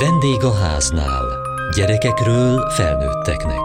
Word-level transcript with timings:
Vendég 0.00 0.44
a 0.44 0.54
háznál. 0.54 1.24
Gyerekekről 1.76 2.70
felnőtteknek. 2.70 3.62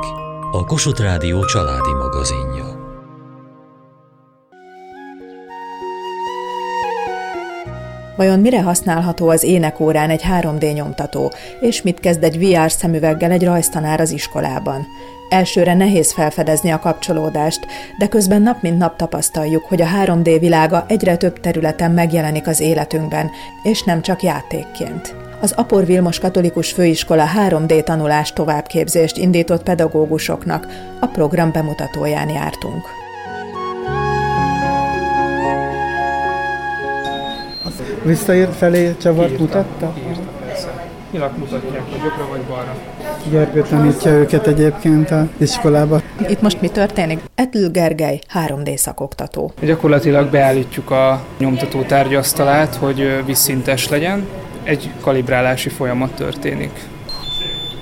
A 0.52 0.66
Kossuth 0.66 1.02
Rádió 1.02 1.46
családi 1.46 1.94
magazinja. 1.94 2.66
Vajon 8.16 8.40
mire 8.40 8.62
használható 8.62 9.30
az 9.30 9.44
énekórán 9.44 10.10
egy 10.10 10.22
3D 10.22 10.74
nyomtató, 10.74 11.34
és 11.60 11.82
mit 11.82 12.00
kezd 12.00 12.24
egy 12.24 12.38
VR 12.40 12.72
szemüveggel 12.72 13.32
egy 13.32 13.44
rajztanár 13.44 14.00
az 14.00 14.12
iskolában? 14.12 14.86
Elsőre 15.30 15.74
nehéz 15.74 16.14
felfedezni 16.14 16.72
a 16.72 16.80
kapcsolódást, 16.80 17.68
de 17.98 18.08
közben 18.08 18.42
nap 18.42 18.62
mint 18.62 18.78
nap 18.78 18.98
tapasztaljuk, 18.98 19.66
hogy 19.66 19.82
a 19.82 19.88
3D 20.06 20.38
világa 20.40 20.86
egyre 20.88 21.18
több 21.18 21.40
területen 21.40 21.92
megjelenik 21.92 22.48
az 22.48 22.60
életünkben, 22.60 23.30
és 23.64 23.84
nem 23.84 24.02
csak 24.02 24.24
játékként. 24.24 25.16
Az 25.44 25.52
Apor 25.52 25.86
Vilmos 25.86 26.20
Katolikus 26.20 26.72
Főiskola 26.72 27.26
3D 27.50 27.84
tanulás 27.84 28.34
továbbképzést 28.34 29.18
indított 29.18 29.64
pedagógusoknak, 29.64 30.68
a 31.00 31.06
program 31.06 31.52
bemutatóján 31.52 32.30
jártunk. 32.30 32.82
Visszaírt 38.04 38.56
felé 38.56 38.96
csavart 39.02 39.40
mutatta? 39.40 39.94
Nyilak 41.12 41.38
mutatják, 41.38 41.82
hogy 41.92 42.02
jobbra 42.04 42.28
vagy 42.30 42.42
balra. 42.42 42.76
Gergő 43.30 43.62
tanítja 43.62 44.12
őket 44.12 44.48
egyébként 44.48 45.12
a 45.12 45.28
iskolába. 45.38 46.02
Itt 46.28 46.42
most 46.42 46.62
mi 46.62 46.68
történik? 46.68 47.20
Etül 47.36 47.70
Gergely, 47.70 48.20
3D 48.48 48.76
szakoktató. 48.78 49.52
Gyakorlatilag 49.62 50.30
beállítjuk 50.30 50.92
a 50.92 51.24
nyomtató 51.38 51.82
tárgyasztalát, 51.82 52.76
hogy 52.76 53.26
vízszintes 53.26 53.90
legyen. 53.90 54.28
Egy 54.64 54.90
kalibrálási 55.02 55.70
folyamat 55.70 56.12
történik. 56.12 56.72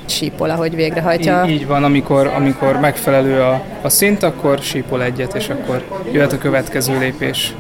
Sípol, 0.06 0.50
ahogy 0.50 0.76
végrehajtja. 0.76 1.44
Így, 1.46 1.52
így 1.52 1.68
van, 1.68 1.84
amikor, 1.84 2.28
amikor 2.28 2.80
megfelelő 2.80 3.42
a, 3.42 3.64
a 3.82 3.90
szint, 3.90 4.24
akkor 4.24 4.60
sípol 4.60 5.04
egyet, 5.04 5.36
és 5.36 5.50
akkor 5.50 5.84
jöhet 6.12 6.34
a 6.34 6.38
következő 6.38 7.00
lépés. 7.00 7.54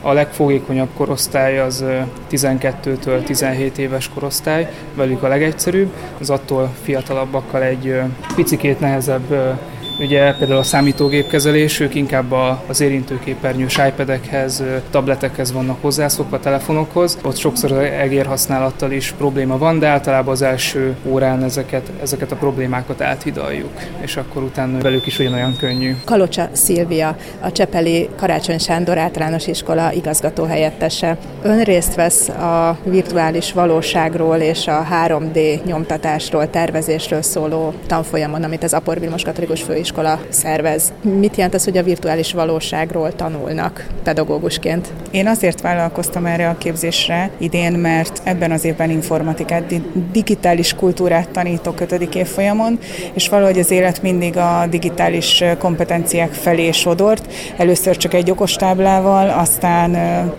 A 0.00 0.12
legfogékonyabb 0.12 0.88
korosztály 0.96 1.58
az 1.58 1.84
12-től 2.30 3.24
17 3.24 3.78
éves 3.78 4.08
korosztály, 4.14 4.72
velük 4.94 5.22
a 5.22 5.28
legegyszerűbb, 5.28 5.92
az 6.20 6.30
attól 6.30 6.70
fiatalabbakkal 6.82 7.62
egy 7.62 8.00
picikét 8.34 8.80
nehezebb 8.80 9.58
Ugye 9.98 10.34
például 10.34 10.58
a 10.58 10.62
számítógépkezelés, 10.62 11.80
ők 11.80 11.94
inkább 11.94 12.34
az 12.66 12.80
érintőképernyős 12.80 13.78
iPad-ekhez, 13.88 14.62
tabletekhez 14.90 15.52
vannak 15.52 15.76
hozzászokva, 15.80 16.40
telefonokhoz. 16.40 17.18
Ott 17.24 17.36
sokszor 17.36 17.72
az 17.72 17.78
egérhasználattal 17.78 18.92
is 18.92 19.14
probléma 19.18 19.58
van, 19.58 19.78
de 19.78 19.86
általában 19.86 20.32
az 20.32 20.42
első 20.42 20.96
órán 21.04 21.42
ezeket, 21.42 21.90
ezeket 22.02 22.32
a 22.32 22.36
problémákat 22.36 23.00
áthidaljuk, 23.00 23.70
és 24.00 24.16
akkor 24.16 24.42
utána 24.42 24.78
velük 24.78 25.06
is 25.06 25.18
ugyanolyan 25.18 25.56
könnyű. 25.58 25.94
Kalocsa 26.04 26.48
Szilvia, 26.52 27.16
a 27.40 27.52
Csepeli 27.52 28.08
Karácsony 28.16 28.58
Sándor 28.58 28.98
általános 28.98 29.46
iskola 29.46 29.92
igazgató 29.92 30.44
helyettese. 30.44 31.16
Ön 31.42 31.62
részt 31.62 31.94
vesz 31.94 32.28
a 32.28 32.78
virtuális 32.84 33.52
valóságról 33.52 34.36
és 34.36 34.66
a 34.66 34.86
3D 35.06 35.64
nyomtatásról, 35.64 36.50
tervezésről 36.50 37.22
szóló 37.22 37.72
tanfolyamon, 37.86 38.42
amit 38.42 38.62
az 38.62 38.74
Apor 38.74 39.00
Vilmos 39.00 39.22
Katolikus 39.22 39.62
Főiskola 39.62 39.84
iskola 39.86 40.18
szervez. 40.28 40.92
Mit 41.02 41.36
jelent 41.36 41.54
az, 41.54 41.64
hogy 41.64 41.76
a 41.76 41.82
virtuális 41.82 42.32
valóságról 42.32 43.14
tanulnak 43.14 43.86
pedagógusként? 44.02 44.92
Én 45.10 45.26
azért 45.26 45.60
vállalkoztam 45.60 46.26
erre 46.26 46.48
a 46.48 46.58
képzésre 46.58 47.30
idén, 47.38 47.72
mert 47.72 48.20
ebben 48.24 48.50
az 48.50 48.64
évben 48.64 48.90
informatikát, 48.90 49.74
digitális 50.12 50.74
kultúrát 50.74 51.28
tanítok 51.28 51.80
5. 51.80 52.14
évfolyamon, 52.14 52.78
és 53.14 53.28
valahogy 53.28 53.58
az 53.58 53.70
élet 53.70 54.02
mindig 54.02 54.36
a 54.36 54.66
digitális 54.70 55.44
kompetenciák 55.58 56.32
felé 56.32 56.70
sodort. 56.70 57.32
Először 57.56 57.96
csak 57.96 58.14
egy 58.14 58.30
okostáblával, 58.30 59.28
aztán 59.28 59.90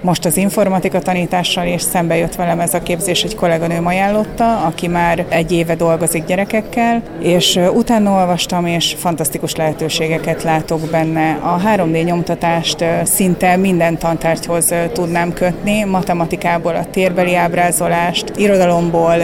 most 0.02 0.26
az 0.26 0.38
informatika 0.38 1.00
tanítással, 1.00 1.66
és 1.66 1.82
szembe 1.82 2.18
jött 2.18 2.36
velem 2.36 2.60
ez 2.60 2.74
a 2.74 2.84
képzés, 2.84 3.24
egy 3.24 3.36
kolléganőm 3.36 3.86
ajánlotta, 3.86 4.58
aki 4.58 4.88
már 4.88 5.26
egy 5.30 5.52
éve 5.52 5.76
dolgozik 5.76 6.26
gyerekekkel, 6.26 7.02
és 7.22 7.60
utána 7.74 8.20
olvastam, 8.20 8.66
és 8.66 8.96
fantasztikus 8.98 9.36
fantasztikus 9.38 9.56
lehetőségeket 9.56 10.44
látok 10.44 10.80
benne. 10.92 11.40
A 11.42 11.62
3D 11.66 12.04
nyomtatást 12.06 12.86
szinte 13.04 13.56
minden 13.56 13.98
tantárgyhoz 13.98 14.74
tudnám 14.94 15.34
kötni, 15.34 15.84
matematikából 15.84 16.76
a 16.76 16.86
térbeli 16.92 17.36
ábrázolást, 17.36 18.32
irodalomból 18.36 19.16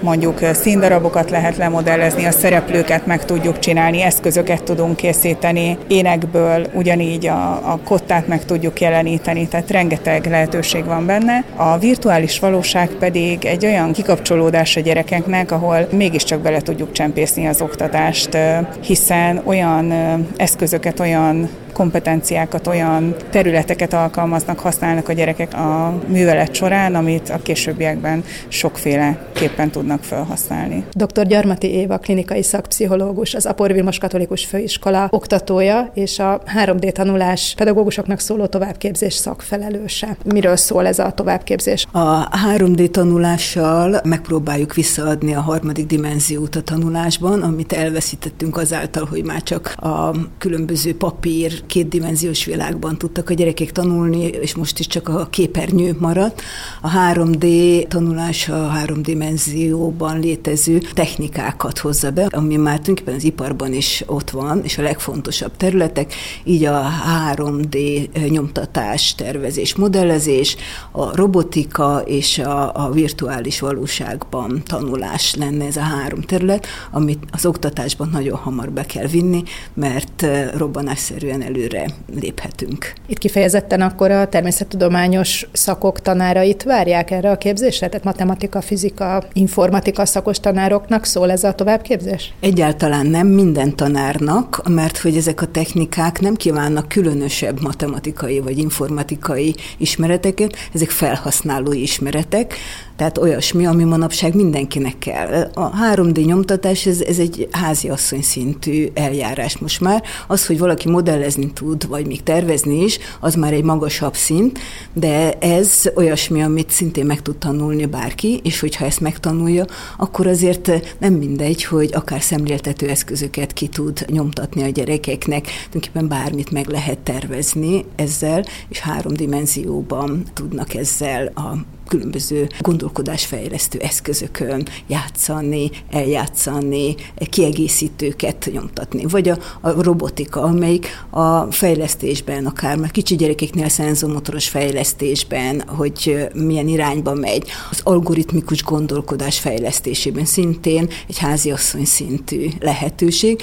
mondjuk 0.00 0.38
színdarabokat 0.52 1.30
lehet 1.30 1.56
lemodellezni, 1.56 2.24
a 2.24 2.30
szereplőket 2.30 3.06
meg 3.06 3.24
tudjuk 3.24 3.58
csinálni, 3.58 4.02
eszközöket 4.02 4.62
tudunk 4.62 4.96
készíteni, 4.96 5.78
énekből 5.86 6.66
ugyanígy 6.74 7.26
a, 7.26 7.50
a 7.50 7.78
kottát 7.84 8.26
meg 8.26 8.44
tudjuk 8.44 8.80
jeleníteni, 8.80 9.48
tehát 9.48 9.70
rengeteg 9.70 10.26
lehetőség 10.26 10.84
van 10.84 11.06
benne. 11.06 11.44
A 11.56 11.78
virtuális 11.78 12.38
valóság 12.38 12.88
pedig 12.88 13.44
egy 13.44 13.64
olyan 13.64 13.92
kikapcsolódás 13.92 14.76
a 14.76 14.80
gyerekeknek, 14.80 15.52
ahol 15.52 15.88
mégiscsak 15.92 16.40
bele 16.40 16.60
tudjuk 16.60 16.92
csempészni 16.92 17.46
az 17.46 17.60
oktatást, 17.60 18.38
hiszen 18.80 19.37
olyan 19.44 19.92
eszközöket, 20.36 21.00
olyan 21.00 21.48
kompetenciákat, 21.72 22.66
olyan 22.66 23.14
területeket 23.30 23.92
alkalmaznak, 23.92 24.58
használnak 24.58 25.08
a 25.08 25.12
gyerekek 25.12 25.54
a 25.54 25.98
művelet 26.06 26.54
során, 26.54 26.94
amit 26.94 27.28
a 27.28 27.42
későbbiekben 27.42 28.24
sokféleképpen 28.48 29.70
tudnak 29.70 30.02
felhasználni. 30.02 30.84
Dr. 30.92 31.26
Gyarmati 31.26 31.70
Éva, 31.70 31.98
klinikai 31.98 32.42
szakpszichológus, 32.42 33.34
az 33.34 33.46
Apor 33.46 33.72
Vilmos 33.72 33.98
Katolikus 33.98 34.44
Főiskola 34.44 35.08
oktatója 35.10 35.90
és 35.94 36.18
a 36.18 36.42
3D 36.64 36.92
tanulás 36.92 37.54
pedagógusoknak 37.56 38.18
szóló 38.18 38.46
továbbképzés 38.46 39.14
szakfelelőse. 39.14 40.16
Miről 40.24 40.56
szól 40.56 40.86
ez 40.86 40.98
a 40.98 41.10
továbbképzés? 41.10 41.86
A 41.92 42.28
3D 42.28 42.90
tanulással 42.90 44.00
megpróbáljuk 44.04 44.74
visszaadni 44.74 45.34
a 45.34 45.40
harmadik 45.40 45.86
dimenziót 45.86 46.56
a 46.56 46.62
tanulásban, 46.62 47.42
amit 47.42 47.72
elveszítettünk 47.72 48.56
azáltal, 48.56 49.06
hogy 49.10 49.24
már 49.24 49.42
csak 49.42 49.74
a 49.76 50.10
különböző 50.38 50.96
papír, 50.96 51.57
kétdimenziós 51.66 52.44
világban 52.44 52.98
tudtak 52.98 53.30
a 53.30 53.34
gyerekek 53.34 53.72
tanulni, 53.72 54.22
és 54.24 54.54
most 54.54 54.78
is 54.78 54.86
csak 54.86 55.08
a 55.08 55.26
képernyő 55.30 55.96
maradt. 55.98 56.42
A 56.80 56.90
3D 56.90 57.86
tanulás 57.88 58.48
a 58.48 58.66
három 58.66 59.02
dimenzióban 59.02 60.20
létező 60.20 60.78
technikákat 60.78 61.78
hozza 61.78 62.10
be, 62.10 62.26
ami 62.30 62.56
már 62.56 62.78
tulajdonképpen 62.78 63.14
az 63.14 63.24
iparban 63.24 63.72
is 63.72 64.02
ott 64.06 64.30
van, 64.30 64.60
és 64.64 64.78
a 64.78 64.82
legfontosabb 64.82 65.56
területek, 65.56 66.14
így 66.44 66.64
a 66.64 66.88
3D 67.34 68.06
nyomtatás, 68.28 69.14
tervezés, 69.14 69.74
modellezés, 69.74 70.56
a 70.90 71.16
robotika 71.16 72.02
és 72.06 72.38
a, 72.38 72.84
a 72.84 72.90
virtuális 72.90 73.60
valóságban 73.60 74.62
tanulás 74.66 75.34
lenne 75.34 75.64
ez 75.64 75.76
a 75.76 75.80
három 75.80 76.20
terület, 76.20 76.66
amit 76.90 77.22
az 77.32 77.46
oktatásban 77.46 78.08
nagyon 78.12 78.36
hamar 78.36 78.70
be 78.70 78.84
kell 78.84 79.06
vinni, 79.06 79.42
mert 79.74 80.26
robbanásszerűen 80.56 81.42
előre 81.48 81.86
léphetünk. 82.20 82.92
Itt 83.06 83.18
kifejezetten 83.18 83.80
akkor 83.80 84.10
a 84.10 84.28
természettudományos 84.28 85.46
szakok 85.52 86.00
tanárait 86.00 86.62
várják 86.62 87.10
erre 87.10 87.30
a 87.30 87.38
képzésre? 87.38 87.88
Tehát 87.88 88.04
matematika, 88.04 88.60
fizika, 88.60 89.24
informatika 89.32 90.06
szakos 90.06 90.40
tanároknak 90.40 91.04
szól 91.04 91.30
ez 91.30 91.44
a 91.44 91.52
továbbképzés? 91.52 92.32
Egyáltalán 92.40 93.06
nem 93.06 93.26
minden 93.26 93.76
tanárnak, 93.76 94.68
mert 94.68 94.98
hogy 94.98 95.16
ezek 95.16 95.42
a 95.42 95.46
technikák 95.46 96.20
nem 96.20 96.34
kívánnak 96.34 96.88
különösebb 96.88 97.62
matematikai 97.62 98.40
vagy 98.40 98.58
informatikai 98.58 99.54
ismereteket, 99.78 100.56
ezek 100.74 100.90
felhasználói 100.90 101.82
ismeretek, 101.82 102.54
tehát 102.98 103.18
olyasmi, 103.18 103.66
ami 103.66 103.84
manapság 103.84 104.34
mindenkinek 104.34 104.98
kell. 104.98 105.50
A 105.54 105.70
3D 105.70 106.24
nyomtatás, 106.24 106.86
ez, 106.86 107.00
ez 107.00 107.18
egy 107.18 107.48
háziasszony 107.50 108.22
szintű 108.22 108.86
eljárás 108.94 109.58
most 109.58 109.80
már. 109.80 110.02
Az, 110.26 110.46
hogy 110.46 110.58
valaki 110.58 110.88
modellezni 110.88 111.52
tud, 111.52 111.88
vagy 111.88 112.06
még 112.06 112.22
tervezni 112.22 112.82
is, 112.82 112.98
az 113.20 113.34
már 113.34 113.52
egy 113.52 113.62
magasabb 113.62 114.14
szint, 114.14 114.58
de 114.92 115.32
ez 115.32 115.82
olyasmi, 115.94 116.42
amit 116.42 116.70
szintén 116.70 117.06
meg 117.06 117.22
tud 117.22 117.36
tanulni 117.36 117.86
bárki, 117.86 118.40
és 118.44 118.60
hogyha 118.60 118.84
ezt 118.84 119.00
megtanulja, 119.00 119.64
akkor 119.96 120.26
azért 120.26 120.96
nem 120.98 121.12
mindegy, 121.12 121.64
hogy 121.64 121.90
akár 121.94 122.22
szemléltető 122.22 122.88
eszközöket 122.88 123.52
ki 123.52 123.68
tud 123.68 124.04
nyomtatni 124.10 124.62
a 124.62 124.68
gyerekeknek, 124.68 125.44
tulajdonképpen 125.44 126.08
bármit 126.08 126.50
meg 126.50 126.66
lehet 126.66 126.98
tervezni 126.98 127.84
ezzel, 127.96 128.44
és 128.68 128.78
három 128.78 129.12
dimenzióban 129.12 130.22
tudnak 130.34 130.74
ezzel 130.74 131.26
a 131.26 131.76
különböző 131.88 132.48
gondolkodásfejlesztő 132.60 133.78
eszközökön 133.78 134.68
játszani, 134.86 135.70
eljátszani, 135.90 136.94
kiegészítőket 137.30 138.48
nyomtatni. 138.52 139.04
Vagy 139.06 139.28
a, 139.28 139.38
a 139.60 139.82
robotika, 139.82 140.42
amelyik 140.42 140.86
a 141.10 141.52
fejlesztésben, 141.52 142.46
akár 142.46 142.76
már 142.76 142.90
kicsi 142.90 143.16
gyerekeknél 143.16 143.68
szenzomotoros 143.68 144.48
fejlesztésben, 144.48 145.62
hogy 145.66 146.28
milyen 146.34 146.68
irányba 146.68 147.14
megy, 147.14 147.48
az 147.70 147.80
algoritmikus 147.82 148.62
gondolkodás 148.62 149.38
fejlesztésében 149.38 150.24
szintén 150.24 150.88
egy 151.08 151.18
háziasszony 151.18 151.84
szintű 151.84 152.48
lehetőség 152.60 153.42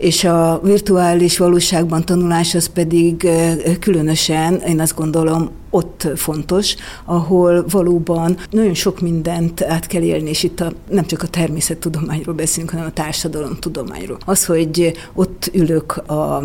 és 0.00 0.24
a 0.24 0.60
virtuális 0.62 1.38
valóságban 1.38 2.04
tanulás 2.04 2.54
az 2.54 2.66
pedig 2.66 3.28
különösen, 3.80 4.54
én 4.54 4.80
azt 4.80 4.94
gondolom, 4.94 5.50
ott 5.70 6.08
fontos, 6.16 6.74
ahol 7.04 7.64
valóban 7.68 8.36
nagyon 8.50 8.74
sok 8.74 9.00
mindent 9.00 9.62
át 9.62 9.86
kell 9.86 10.02
élni, 10.02 10.28
és 10.28 10.42
itt 10.42 10.60
a, 10.60 10.72
nem 10.90 11.06
csak 11.06 11.22
a 11.22 11.26
természettudományról 11.26 12.34
beszélünk, 12.34 12.70
hanem 12.70 12.86
a 12.86 12.92
társadalomtudományról. 12.92 14.18
Az, 14.24 14.44
hogy 14.44 14.92
ott 15.14 15.50
ülök 15.52 15.96
a 15.96 16.42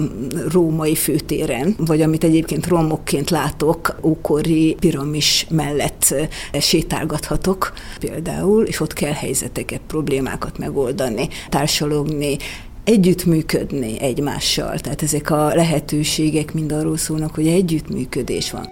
római 0.52 0.96
főtéren, 0.96 1.76
vagy 1.78 2.02
amit 2.02 2.24
egyébként 2.24 2.68
romokként 2.68 3.30
látok, 3.30 4.00
ókori 4.04 4.76
piramis 4.80 5.48
mellett 5.50 6.16
sétálgathatok 6.60 7.74
például, 8.00 8.64
és 8.64 8.80
ott 8.80 8.94
kell 8.94 9.14
helyzeteket, 9.14 9.82
problémákat 9.88 10.58
megoldani, 10.58 11.28
társalogni, 11.50 12.38
együttműködni 12.84 14.00
egymással. 14.00 14.80
Tehát 14.80 15.02
ezek 15.02 15.32
a 15.32 15.56
lehetőségek 15.56 16.54
mind 16.54 16.72
arról 16.72 16.98
szólnak, 16.98 17.36
hogy 17.36 17.48
együttműködés 17.48 18.52
van. 18.52 18.70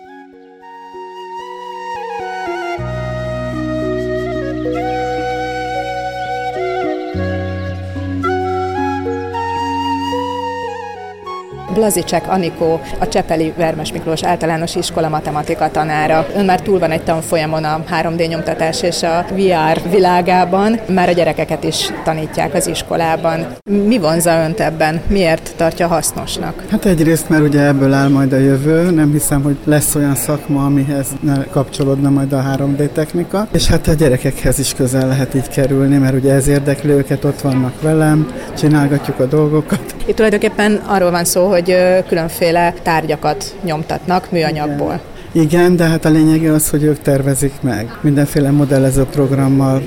Blazicek 11.74 12.32
Anikó, 12.32 12.80
a 13.00 13.08
Csepeli 13.08 13.54
Vermes 13.58 13.92
Miklós 13.92 14.24
általános 14.24 14.76
iskola 14.76 15.10
matematika 15.10 15.72
tanára. 15.72 16.26
Ön 16.36 16.46
már 16.46 16.62
túl 16.62 16.80
van 16.80 16.92
egy 16.92 17.04
tanfolyamon 17.04 17.64
a 17.64 17.84
3D 17.92 18.28
nyomtatás 18.28 18.82
és 18.82 19.04
a 19.04 19.26
VR 19.32 19.90
világában, 19.90 20.80
már 20.90 21.10
a 21.10 21.12
gyerekeket 21.12 21.64
is 21.64 21.90
tanítják 22.04 22.54
az 22.54 22.68
iskolában. 22.68 23.46
Mi 23.88 23.98
vonza 23.98 24.44
önt 24.44 24.60
ebben? 24.60 25.02
Miért 25.08 25.54
tartja 25.56 25.88
hasznosnak? 25.88 26.64
Hát 26.70 26.86
egyrészt, 26.86 27.30
mert 27.30 27.44
ugye 27.44 27.62
ebből 27.62 27.94
áll 27.94 28.10
majd 28.10 28.34
a 28.34 28.38
jövő, 28.38 28.92
nem 28.92 29.12
hiszem, 29.12 29.42
hogy 29.42 29.58
lesz 29.64 29.96
olyan 29.96 30.16
szakma, 30.16 30.66
amihez 30.66 31.08
ne 31.20 31.44
kapcsolódna 31.44 32.10
majd 32.10 32.34
a 32.34 32.44
3D 32.58 32.90
technika, 32.90 33.48
és 33.52 33.68
hát 33.68 33.88
a 33.88 33.94
gyerekekhez 33.94 34.60
is 34.60 34.74
közel 34.74 35.08
lehet 35.08 35.34
így 35.34 35.48
kerülni, 35.48 35.98
mert 35.98 36.16
ugye 36.16 36.34
ez 36.34 36.48
érdekli 36.48 36.90
őket, 36.90 37.24
ott 37.24 37.42
vannak 37.42 37.82
velem, 37.82 38.32
csinálgatjuk 38.58 39.20
a 39.20 39.26
dolgokat. 39.26 39.96
Itt 40.06 40.16
tulajdonképpen 40.16 40.76
arról 40.76 41.12
van 41.12 41.26
szó, 41.26 41.48
hogy 41.48 41.78
különféle 42.08 42.74
tárgyakat 42.82 43.56
nyomtatnak 43.64 44.32
műanyagból. 44.32 45.02
Igen. 45.34 45.76
De 45.76 45.84
hát 45.84 46.06
a 46.06 46.10
lényege 46.10 46.52
az, 46.52 46.70
hogy 46.70 46.84
ők 46.84 47.00
tervezik 47.02 47.54
meg. 47.62 47.98
Mindenféle 48.02 48.52
modellező 48.52 49.04
programmal 49.04 49.82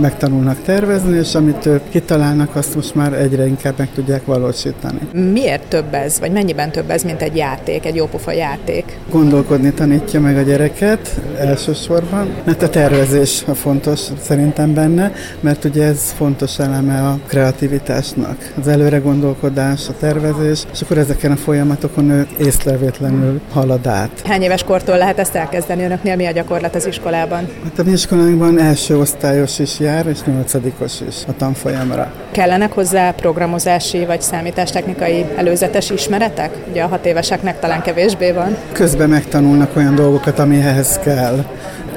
megtanulnak 0.00 0.62
tervezni, 0.62 1.18
és 1.18 1.34
amit 1.34 1.66
ők 1.66 1.88
kitalálnak, 1.88 2.56
azt 2.56 2.74
most 2.74 2.94
már 2.94 3.12
egyre 3.12 3.46
inkább 3.46 3.74
meg 3.76 3.88
tudják 3.94 4.24
valósítani. 4.24 4.98
Miért 5.32 5.68
több 5.68 5.94
ez, 5.94 6.20
vagy 6.20 6.32
mennyiben 6.32 6.70
több 6.70 6.90
ez, 6.90 7.02
mint 7.02 7.22
egy 7.22 7.36
játék, 7.36 7.86
egy 7.86 7.94
jópofa 7.94 8.32
játék? 8.32 8.98
Gondolkodni 9.10 9.72
tanítja 9.72 10.20
meg 10.20 10.36
a 10.36 10.42
gyereket 10.42 11.20
elsősorban, 11.38 12.28
mert 12.44 12.62
a 12.62 12.68
tervezés 12.68 13.44
a 13.46 13.54
fontos 13.54 14.00
szerintem 14.20 14.74
benne, 14.74 15.12
mert 15.40 15.64
ugye 15.64 15.84
ez 15.84 16.14
fontos 16.16 16.58
eleme 16.58 17.06
a 17.08 17.18
kreativitásnak. 17.26 18.52
Az 18.60 18.68
előre 18.68 18.98
gondolkodás, 18.98 19.88
a 19.88 19.94
tervezés, 19.98 20.62
és 20.72 20.80
akkor 20.80 20.98
ezeken 20.98 21.32
a 21.32 21.36
folyamatokon 21.36 22.10
ő 22.10 22.26
észrevétlenül 22.38 23.40
halad 23.52 23.86
át. 23.86 24.22
Hány 24.24 24.42
éves 24.42 24.64
kor 24.64 24.79
kortól 24.80 24.98
lehet 24.98 25.18
ezt 25.18 25.34
elkezdeni? 25.34 25.84
Önöknél 25.84 26.16
mi 26.16 26.26
a 26.26 26.30
gyakorlat 26.30 26.74
az 26.74 26.86
iskolában? 26.86 27.48
Hát 27.64 27.78
a 27.78 27.82
mi 27.82 27.90
iskolánkban 27.90 28.58
első 28.60 28.98
osztályos 28.98 29.58
is 29.58 29.78
jár, 29.78 30.06
és 30.06 30.18
nyolcadikos 30.24 31.00
is 31.08 31.14
a 31.26 31.36
tanfolyamra. 31.36 32.12
Kellenek 32.30 32.72
hozzá 32.72 33.10
programozási 33.10 34.04
vagy 34.04 34.20
számítástechnikai 34.20 35.24
előzetes 35.36 35.90
ismeretek? 35.90 36.56
Ugye 36.70 36.82
a 36.82 36.86
hat 36.86 37.06
éveseknek 37.06 37.58
talán 37.58 37.82
kevésbé 37.82 38.32
van. 38.32 38.56
Közben 38.72 39.08
megtanulnak 39.08 39.76
olyan 39.76 39.94
dolgokat, 39.94 40.38
amihez 40.38 40.98
kell. 40.98 41.44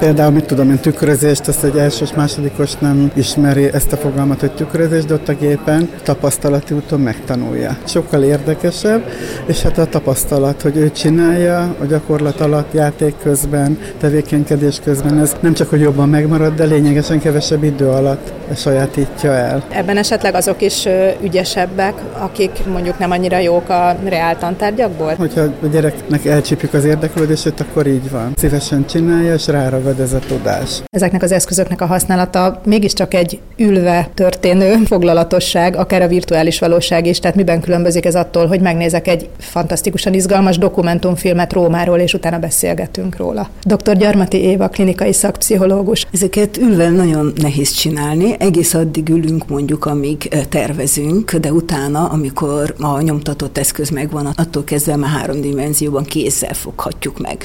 Például, 0.03 0.31
mit 0.31 0.45
tudom 0.45 0.69
én, 0.69 0.79
tükrözést, 0.79 1.47
azt 1.47 1.63
egy 1.63 1.77
elsős, 1.77 2.13
másodikos 2.13 2.73
nem 2.75 3.11
ismeri 3.13 3.73
ezt 3.73 3.91
a 3.91 3.97
fogalmat, 3.97 4.39
hogy 4.39 4.51
tükrözés, 4.51 5.05
de 5.05 5.13
ott 5.13 5.27
a 5.27 5.33
gépen 5.33 5.89
tapasztalati 6.03 6.73
úton 6.73 6.99
megtanulja. 6.99 7.77
Sokkal 7.83 8.23
érdekesebb, 8.23 9.03
és 9.45 9.61
hát 9.61 9.77
a 9.77 9.85
tapasztalat, 9.85 10.61
hogy 10.61 10.77
ő 10.77 10.91
csinálja 10.91 11.75
a 11.81 11.85
gyakorlat 11.85 12.41
alatt, 12.41 12.73
játék 12.73 13.13
közben, 13.23 13.77
tevékenykedés 13.99 14.79
közben, 14.83 15.19
ez 15.19 15.35
nem 15.39 15.53
csak, 15.53 15.69
hogy 15.69 15.79
jobban 15.79 16.09
megmarad, 16.09 16.53
de 16.53 16.63
lényegesen 16.63 17.19
kevesebb 17.19 17.63
idő 17.63 17.87
alatt 17.87 18.33
sajátítja 18.55 19.31
el. 19.31 19.63
Ebben 19.69 19.97
esetleg 19.97 20.35
azok 20.35 20.61
is 20.61 20.87
ügyesebbek, 21.21 21.93
akik 22.17 22.65
mondjuk 22.71 22.99
nem 22.99 23.11
annyira 23.11 23.37
jók 23.37 23.69
a 23.69 23.95
reál 24.05 24.37
tantárgyakból? 24.37 25.13
Hogyha 25.17 25.41
a 25.41 25.67
gyereknek 25.71 26.25
elcsípjük 26.25 26.73
az 26.73 26.85
érdeklődését, 26.85 27.59
akkor 27.59 27.87
így 27.87 28.09
van. 28.11 28.33
Szívesen 28.35 28.85
csinálja, 28.85 29.33
és 29.33 29.47
ráragad 29.47 29.92
ez 29.99 30.13
a 30.13 30.19
tudás. 30.19 30.81
Ezeknek 30.89 31.23
az 31.23 31.31
eszközöknek 31.31 31.81
a 31.81 31.85
használata 31.85 32.61
mégiscsak 32.65 33.13
egy 33.13 33.39
ülve 33.57 34.09
történő 34.13 34.75
foglalatosság, 34.85 35.75
akár 35.75 36.01
a 36.01 36.07
virtuális 36.07 36.59
valóság 36.59 37.05
is. 37.05 37.19
Tehát 37.19 37.35
miben 37.35 37.61
különbözik 37.61 38.05
ez 38.05 38.15
attól, 38.15 38.47
hogy 38.47 38.61
megnézek 38.61 39.07
egy 39.07 39.29
fantasztikusan 39.39 40.13
izgalmas 40.13 40.57
dokumentumfilmet 40.57 41.53
Rómáról, 41.53 41.99
és 41.99 42.13
utána 42.13 42.39
beszélgetünk 42.39 43.17
róla. 43.17 43.49
Dr. 43.63 43.97
Gyarmati 43.97 44.37
Éva, 44.37 44.67
klinikai 44.67 45.13
szakpszichológus. 45.13 46.05
Ezeket 46.11 46.57
ülve 46.57 46.89
nagyon 46.89 47.33
nehéz 47.35 47.71
csinálni, 47.71 48.35
egész 48.39 48.73
addig 48.73 49.09
ülünk 49.09 49.47
mondjuk, 49.47 49.85
amíg 49.85 50.45
tervezünk, 50.49 51.35
de 51.35 51.51
utána, 51.51 52.05
amikor 52.05 52.75
a 52.79 53.01
nyomtatott 53.01 53.57
eszköz 53.57 53.89
megvan, 53.89 54.25
attól 54.35 54.63
kezdve 54.63 54.95
már 54.95 55.09
három 55.09 55.41
dimenzióban 55.41 56.03
kézzel 56.03 56.53
foghatjuk 56.53 57.19
meg. 57.19 57.43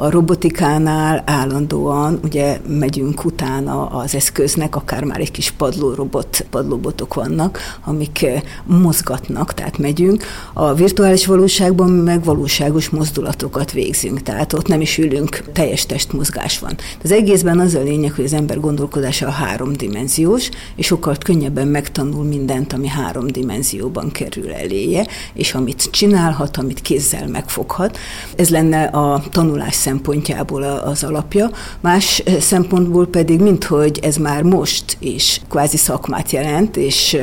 A 0.00 0.10
robotikánál 0.10 1.22
állandóan 1.26 2.20
ugye 2.24 2.60
megyünk 2.68 3.24
utána 3.24 3.86
az 3.86 4.14
eszköznek, 4.14 4.76
akár 4.76 5.04
már 5.04 5.20
egy 5.20 5.30
kis 5.30 5.50
padlórobot, 5.50 6.46
padlóbotok 6.50 7.14
vannak, 7.14 7.58
amik 7.84 8.26
mozgatnak, 8.64 9.54
tehát 9.54 9.78
megyünk. 9.78 10.24
A 10.52 10.74
virtuális 10.74 11.26
valóságban 11.26 11.90
meg 11.90 12.24
valóságos 12.24 12.88
mozdulatokat 12.88 13.72
végzünk, 13.72 14.22
tehát 14.22 14.52
ott 14.52 14.66
nem 14.66 14.80
is 14.80 14.98
ülünk, 14.98 15.42
teljes 15.52 15.86
testmozgás 15.86 16.58
van. 16.58 16.76
Az 17.02 17.12
egészben 17.12 17.58
az 17.58 17.74
a 17.74 17.82
lényeg, 17.82 18.12
hogy 18.12 18.24
az 18.24 18.32
ember 18.32 18.60
gondolkodása 18.60 19.26
a 19.26 19.30
három 19.30 19.72
dimenzió, 19.72 19.96
dimenziós, 19.98 20.48
és 20.76 20.86
sokkal 20.86 21.16
könnyebben 21.24 21.68
megtanul 21.68 22.24
mindent, 22.24 22.72
ami 22.72 22.88
három 22.88 23.26
dimenzióban 23.26 24.10
kerül 24.10 24.52
eléje, 24.52 25.06
és 25.34 25.54
amit 25.54 25.88
csinálhat, 25.90 26.56
amit 26.56 26.80
kézzel 26.80 27.26
megfoghat. 27.26 27.98
Ez 28.36 28.48
lenne 28.48 28.84
a 28.84 29.22
tanulás 29.30 29.74
szempontjából 29.88 30.62
az 30.62 31.04
alapja. 31.04 31.50
Más 31.80 32.22
szempontból 32.40 33.06
pedig, 33.06 33.40
minthogy 33.40 33.98
ez 34.02 34.16
már 34.16 34.42
most 34.42 34.96
is 34.98 35.40
kvázi 35.48 35.76
szakmát 35.76 36.30
jelent, 36.30 36.76
és 36.76 37.16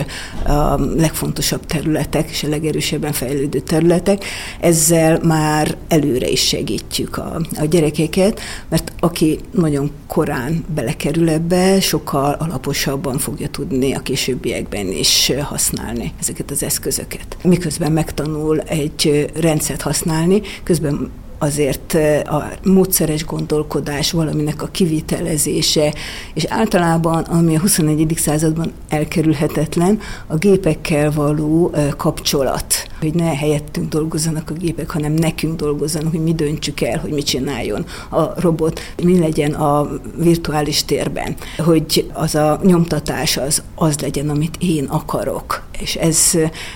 a 0.46 0.76
legfontosabb 0.80 1.66
területek, 1.66 2.30
és 2.30 2.44
a 2.44 2.48
legerősebben 2.48 3.12
fejlődő 3.12 3.60
területek, 3.60 4.26
ezzel 4.60 5.20
már 5.24 5.78
előre 5.88 6.28
is 6.28 6.48
segítjük 6.48 7.18
a, 7.18 7.42
a 7.60 7.66
gyerekeket, 7.66 8.40
mert 8.70 8.92
aki 9.00 9.40
nagyon 9.52 9.92
korán 10.08 10.66
belekerül 10.76 11.30
ebbe, 11.30 11.80
sokkal 11.80 12.36
alaposabb 12.40 13.04
jobban 13.06 13.20
fogja 13.20 13.50
tudni 13.50 13.94
a 13.94 14.00
későbbiekben 14.00 14.88
is 14.88 15.32
használni 15.42 16.14
ezeket 16.20 16.52
az 16.52 16.64
eszközöket. 16.64 17.38
Miközben 17.44 17.92
megtanul 17.92 18.60
egy 18.60 19.32
rendszert 19.36 19.82
használni, 19.82 20.42
közben 20.64 21.12
azért 21.46 21.94
a 22.28 22.44
módszeres 22.64 23.26
gondolkodás, 23.26 24.12
valaminek 24.12 24.62
a 24.62 24.68
kivitelezése, 24.68 25.94
és 26.34 26.46
általában, 26.46 27.24
ami 27.24 27.56
a 27.56 27.60
21. 27.60 28.14
században 28.18 28.72
elkerülhetetlen, 28.90 30.00
a 30.28 30.36
gépekkel 30.36 31.12
való 31.12 31.72
kapcsolat, 31.98 32.88
hogy 33.00 33.14
ne 33.14 33.36
helyettünk 33.36 33.90
dolgozzanak 33.90 34.50
a 34.50 34.54
gépek, 34.54 34.90
hanem 34.90 35.12
nekünk 35.12 35.56
dolgozzanak, 35.60 36.12
hogy 36.12 36.24
mi 36.24 36.34
döntsük 36.34 36.82
el, 36.82 37.00
hogy 37.00 37.12
mit 37.12 37.26
csináljon 37.26 37.86
a 38.10 38.42
robot, 38.42 38.80
mi 39.04 39.20
legyen 39.20 39.54
a 39.54 39.90
virtuális 40.18 40.84
térben, 40.84 41.36
hogy 41.58 42.12
az 42.14 42.36
a 42.36 42.60
nyomtatás 42.64 43.38
az, 43.38 43.64
az 43.76 44.00
legyen, 44.00 44.30
amit 44.30 44.56
én 44.60 44.86
akarok. 44.86 45.64
És 45.80 45.96
ez, 45.96 46.32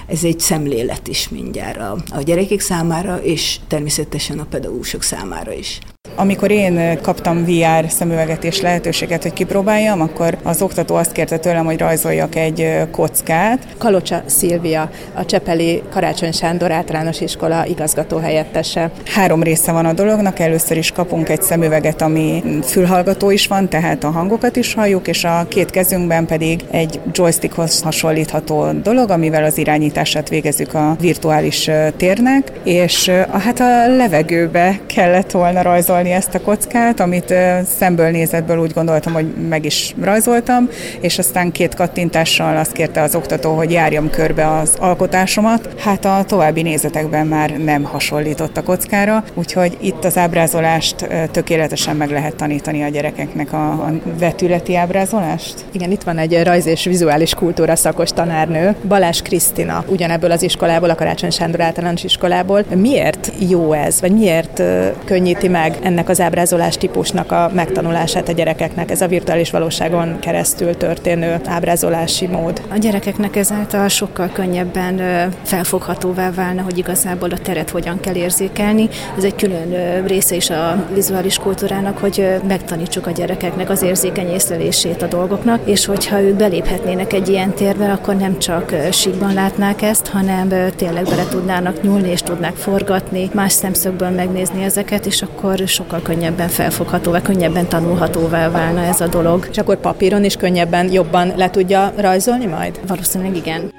ez 0.07 0.23
egy 0.23 0.39
szemlélet 0.39 1.07
is 1.07 1.29
mindjárt 1.29 1.79
a, 1.79 1.97
a 2.09 2.21
gyerekek 2.21 2.59
számára, 2.59 3.21
és 3.21 3.59
természetesen 3.67 4.39
a 4.39 4.45
pedagógusok 4.49 5.03
számára 5.03 5.53
is. 5.53 5.79
Amikor 6.15 6.51
én 6.51 7.01
kaptam 7.01 7.45
VR 7.45 7.89
szemüveget 7.89 8.43
és 8.43 8.61
lehetőséget, 8.61 9.21
hogy 9.21 9.33
kipróbáljam, 9.33 10.01
akkor 10.01 10.37
az 10.43 10.61
oktató 10.61 10.95
azt 10.95 11.11
kérte 11.11 11.37
tőlem, 11.37 11.65
hogy 11.65 11.79
rajzoljak 11.79 12.35
egy 12.35 12.87
kockát. 12.91 13.67
Kalocsa 13.77 14.23
Szilvia, 14.25 14.89
a 15.13 15.25
Csepeli 15.25 15.83
Karácsony 15.89 16.31
Sándor 16.31 16.71
általános 16.71 17.21
iskola 17.21 17.65
igazgató 17.65 18.17
helyettese. 18.17 18.91
Három 19.05 19.43
része 19.43 19.71
van 19.71 19.85
a 19.85 19.93
dolognak, 19.93 20.39
először 20.39 20.77
is 20.77 20.91
kapunk 20.91 21.29
egy 21.29 21.41
szemüveget, 21.41 22.01
ami 22.01 22.43
fülhallgató 22.63 23.29
is 23.31 23.47
van, 23.47 23.69
tehát 23.69 24.03
a 24.03 24.09
hangokat 24.09 24.55
is 24.55 24.73
halljuk, 24.73 25.07
és 25.07 25.23
a 25.23 25.45
két 25.49 25.69
kezünkben 25.69 26.25
pedig 26.25 26.63
egy 26.71 26.99
joystickhoz 27.11 27.81
hasonlítható 27.81 28.71
dolog, 28.71 29.09
amivel 29.09 29.43
az 29.43 29.57
irányítását 29.57 30.29
végezzük 30.29 30.73
a 30.73 30.95
virtuális 30.99 31.69
térnek, 31.97 32.51
és 32.63 33.09
hát 33.31 33.59
a 33.59 33.95
levegőbe 33.95 34.79
kellett 34.85 35.31
volna 35.31 35.61
rajzolni 35.99 36.11
ezt 36.11 36.35
a 36.35 36.41
kockát, 36.41 36.99
amit 36.99 37.33
szemből 37.77 38.09
nézetből 38.09 38.57
úgy 38.57 38.71
gondoltam, 38.73 39.13
hogy 39.13 39.25
meg 39.49 39.65
is 39.65 39.95
rajzoltam, 40.01 40.69
és 41.01 41.17
aztán 41.17 41.51
két 41.51 41.75
kattintással 41.75 42.57
azt 42.57 42.71
kérte 42.71 43.01
az 43.01 43.15
oktató, 43.15 43.55
hogy 43.55 43.71
járjam 43.71 44.09
körbe 44.09 44.57
az 44.57 44.75
alkotásomat. 44.79 45.69
Hát 45.77 46.05
a 46.05 46.23
további 46.27 46.61
nézetekben 46.61 47.27
már 47.27 47.49
nem 47.49 47.83
hasonlított 47.83 48.57
a 48.57 48.63
kockára, 48.63 49.23
úgyhogy 49.33 49.77
itt 49.81 50.05
az 50.05 50.17
ábrázolást 50.17 51.07
tökéletesen 51.31 51.95
meg 51.95 52.09
lehet 52.09 52.35
tanítani 52.35 52.83
a 52.83 52.89
gyerekeknek 52.89 53.53
a, 53.53 53.91
vetületi 54.19 54.75
ábrázolást. 54.75 55.65
Igen, 55.71 55.91
itt 55.91 56.03
van 56.03 56.17
egy 56.17 56.43
rajz 56.43 56.65
és 56.65 56.83
vizuális 56.83 57.33
kultúra 57.33 57.75
szakos 57.75 58.09
tanárnő, 58.09 58.75
Balázs 58.87 59.21
Krisztina, 59.21 59.83
ugyanebből 59.87 60.31
az 60.31 60.41
iskolából, 60.41 60.89
a 60.89 60.95
Karácsony 60.95 61.29
Sándor 61.29 61.61
általános 61.61 62.03
iskolából. 62.03 62.63
Miért 62.75 63.31
jó 63.49 63.73
ez, 63.73 64.01
vagy 64.01 64.11
miért 64.11 64.61
könnyíti 65.05 65.47
meg 65.47 65.77
ennek 65.81 66.09
az 66.09 66.19
ábrázolás 66.21 66.77
típusnak 66.77 67.31
a 67.31 67.51
megtanulását 67.53 68.29
a 68.29 68.31
gyerekeknek, 68.31 68.91
ez 68.91 69.01
a 69.01 69.07
virtuális 69.07 69.51
valóságon 69.51 70.19
keresztül 70.19 70.77
történő 70.77 71.41
ábrázolási 71.45 72.27
mód? 72.27 72.61
A 72.71 72.77
gyerekeknek 72.77 73.35
ezáltal 73.35 73.87
sokkal 73.87 74.29
könnyebben 74.33 75.01
felfoghatóvá 75.43 76.31
válna, 76.31 76.61
hogy 76.61 76.77
igazából 76.77 77.29
a 77.29 77.37
teret 77.37 77.69
hogyan 77.69 77.99
kell 77.99 78.15
érzékelni. 78.15 78.89
Ez 79.17 79.23
egy 79.23 79.35
külön 79.35 79.73
része 80.05 80.35
is 80.35 80.49
a 80.49 80.87
vizuális 80.93 81.37
kultúrának, 81.37 81.97
hogy 81.97 82.39
megtanítsuk 82.47 83.07
a 83.07 83.11
gyerekeknek 83.11 83.69
az 83.69 83.81
érzékeny 83.81 84.29
észlelését 84.29 85.01
a 85.01 85.07
dolgoknak, 85.07 85.59
és 85.65 85.85
hogyha 85.85 86.21
ők 86.21 86.35
beléphetnének 86.35 87.13
egy 87.13 87.29
ilyen 87.29 87.53
térbe, 87.53 87.91
akkor 87.91 88.15
nem 88.15 88.39
csak 88.39 88.75
síkban 88.91 89.33
látnák 89.33 89.81
ezt, 89.81 90.07
hanem 90.07 90.53
tényleg 90.75 91.03
bele 91.03 91.25
tudnának 91.29 91.81
nyúlni, 91.81 92.09
és 92.09 92.21
tudnák 92.21 92.55
forgatni, 92.55 93.29
más 93.33 93.51
szemszögből 93.51 94.09
megnézni 94.09 94.63
ezeket, 94.63 95.05
és 95.05 95.21
akkor 95.21 95.67
sokkal 95.69 96.01
könnyebben 96.01 96.47
felfoghatóvá, 96.47 97.21
könnyebben 97.21 97.67
tanulhatóvá 97.67 98.49
válna 98.49 98.83
ez 98.83 99.01
a 99.01 99.07
dolog. 99.07 99.47
És 99.51 99.57
akkor 99.57 99.79
papíron 99.79 100.23
is 100.23 100.35
könnyebben, 100.35 100.91
jobban 100.91 101.33
le 101.35 101.49
tudja 101.49 101.93
rajzolni 101.97 102.45
majd? 102.45 102.79
Valószínűleg 102.87 103.35
igen. 103.35 103.78